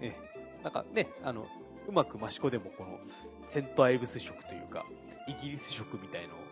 [0.00, 1.48] ええ、なんかねあの
[1.88, 3.00] うまく益子でもこの
[3.48, 4.84] セントアイブス色というか
[5.26, 6.49] イギリス色みたいのをそ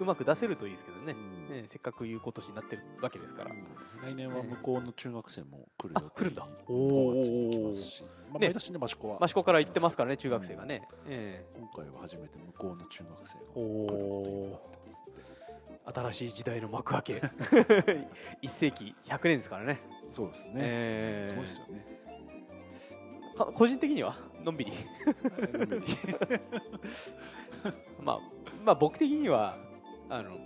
[0.00, 1.56] うまく出せるといいですけどね、うん。
[1.56, 3.50] ええせっかくいう今年になってるわけですから、
[4.02, 6.46] 来年は向こうの中学生も来る予あ来るんだ。
[6.66, 9.18] 定に5月に来ますし、まあ、ね毎年ね益子は。
[9.22, 14.56] 益子から行ってますからね中学生がね、え今回は初めて向こうの中学生が来る
[15.84, 17.14] 新しい時代の幕開け。
[18.42, 21.28] 1世紀100年ですからね、そうですね、ええ。
[21.28, 21.84] すごいですよね。
[23.36, 24.14] か個人的には？
[24.44, 24.72] のんびり。
[25.52, 25.92] のんびり。
[28.02, 28.20] まあ、
[28.64, 29.56] まあ僕的には
[30.08, 30.38] あの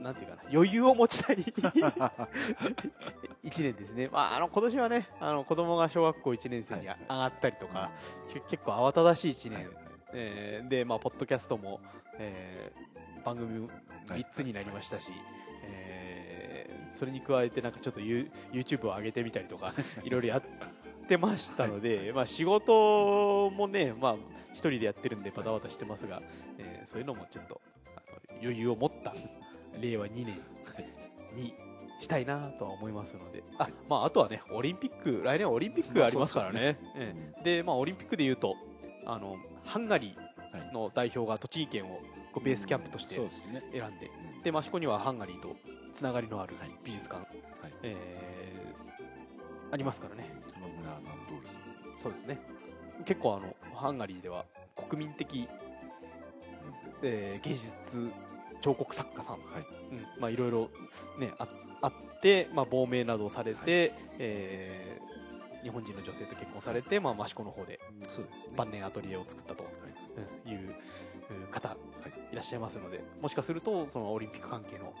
[0.00, 1.44] なんていうかな余裕を持ちたい
[3.42, 6.98] 一年ですね、まあ、あの今年はねあの子供が小学校1年生に上はい。
[7.08, 7.90] がったりとか、
[8.32, 9.76] け結構慌ただしい1年、はいはい
[10.14, 11.80] えーでまあポッドキャストも、
[12.18, 12.88] えー
[13.24, 13.68] 番組
[14.06, 15.10] 3つになりましたし、
[15.64, 20.42] えーそれに加えてなんかちょっとユ YouTube を上げてみたりとか いろいろや
[21.08, 24.16] ってましたので、まあ、仕事もね、まあ、
[24.52, 26.20] 一人でやってるんでバタバタしてますが、
[26.58, 27.60] えーそういうのもちょっと
[28.42, 29.14] 余裕を持った
[29.78, 30.40] 令和2年
[31.34, 31.52] に
[32.00, 36.78] したいなとは思いますので、あまあ、あとはねオリンピック来年はオリンピックありますからね。
[36.96, 37.44] ええ。
[37.44, 38.54] で、まあ、オリンピックでいうと
[39.04, 40.16] あのハンガリ
[40.52, 40.62] はい。
[40.62, 42.00] ーの代表が栃木県を
[42.42, 44.10] ベースキャンプとして選んで、
[44.50, 45.56] で益子にはハンガリーと
[45.94, 46.70] つながりのあるはい。
[46.84, 47.26] 美術館、は
[47.68, 47.72] い。
[47.82, 48.58] えー
[49.70, 50.32] ありますからね。
[50.88, 51.58] 島村ナンドールさん。
[52.02, 52.38] そうですね。
[53.04, 54.44] 結構あのハンガリーでは
[54.88, 55.48] 国民的、
[57.02, 58.10] えー芸術
[58.60, 59.66] 彫刻作家さん、はい。
[59.92, 60.20] うん。
[60.20, 60.70] まあいろいろ
[61.18, 61.46] ねあ
[61.82, 65.08] あって、まあ亡命などをされて、えー
[65.64, 68.52] 日本人の女性と結婚されて、まあ益子の方でそうですね。
[68.56, 69.72] 晩年アトリエを作ったとはい。
[70.46, 70.74] うんいう
[71.30, 71.76] うん方
[72.32, 74.94] いらっしゃいますので、もしかするとそのオリンピック関係の、はい。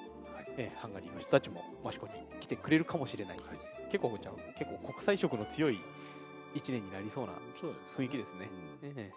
[0.56, 3.36] えーハンガリーの人たちも益子に来てくれるかもしれない。
[3.38, 3.46] はい
[3.90, 5.80] 結構じゃあ結構国際色の強い
[6.54, 7.32] 一年になりそうな
[7.96, 8.48] 雰囲気ですね。
[8.82, 9.12] うんええ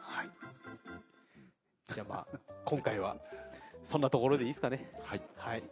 [0.00, 0.30] はい。
[1.94, 3.16] じゃあまあ今回は
[3.84, 4.90] そんなところでいいですかね。
[5.02, 5.62] はいはい。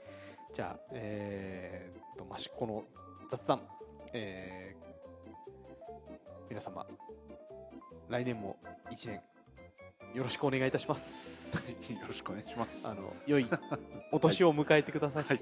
[0.54, 2.84] じゃあえー、っと益子の
[3.30, 3.60] 雑談、
[4.12, 6.86] えー、皆様
[8.08, 8.56] 来年も
[8.90, 9.20] 一年
[10.14, 11.38] よろしくお願いいたします。
[11.90, 13.48] よろしくお願いしますあの良い
[14.12, 15.24] お年を迎えてください。
[15.24, 15.40] はい、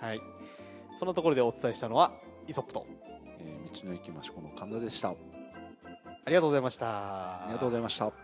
[0.00, 0.20] はい。
[0.98, 2.12] そんなところでお伝えしたのは
[2.46, 2.86] イソップと。
[3.40, 5.08] えー道の駅益子の神田でした。
[5.08, 5.14] あ
[6.24, 7.44] ありがとうございました。
[7.48, 8.23] りがとうございました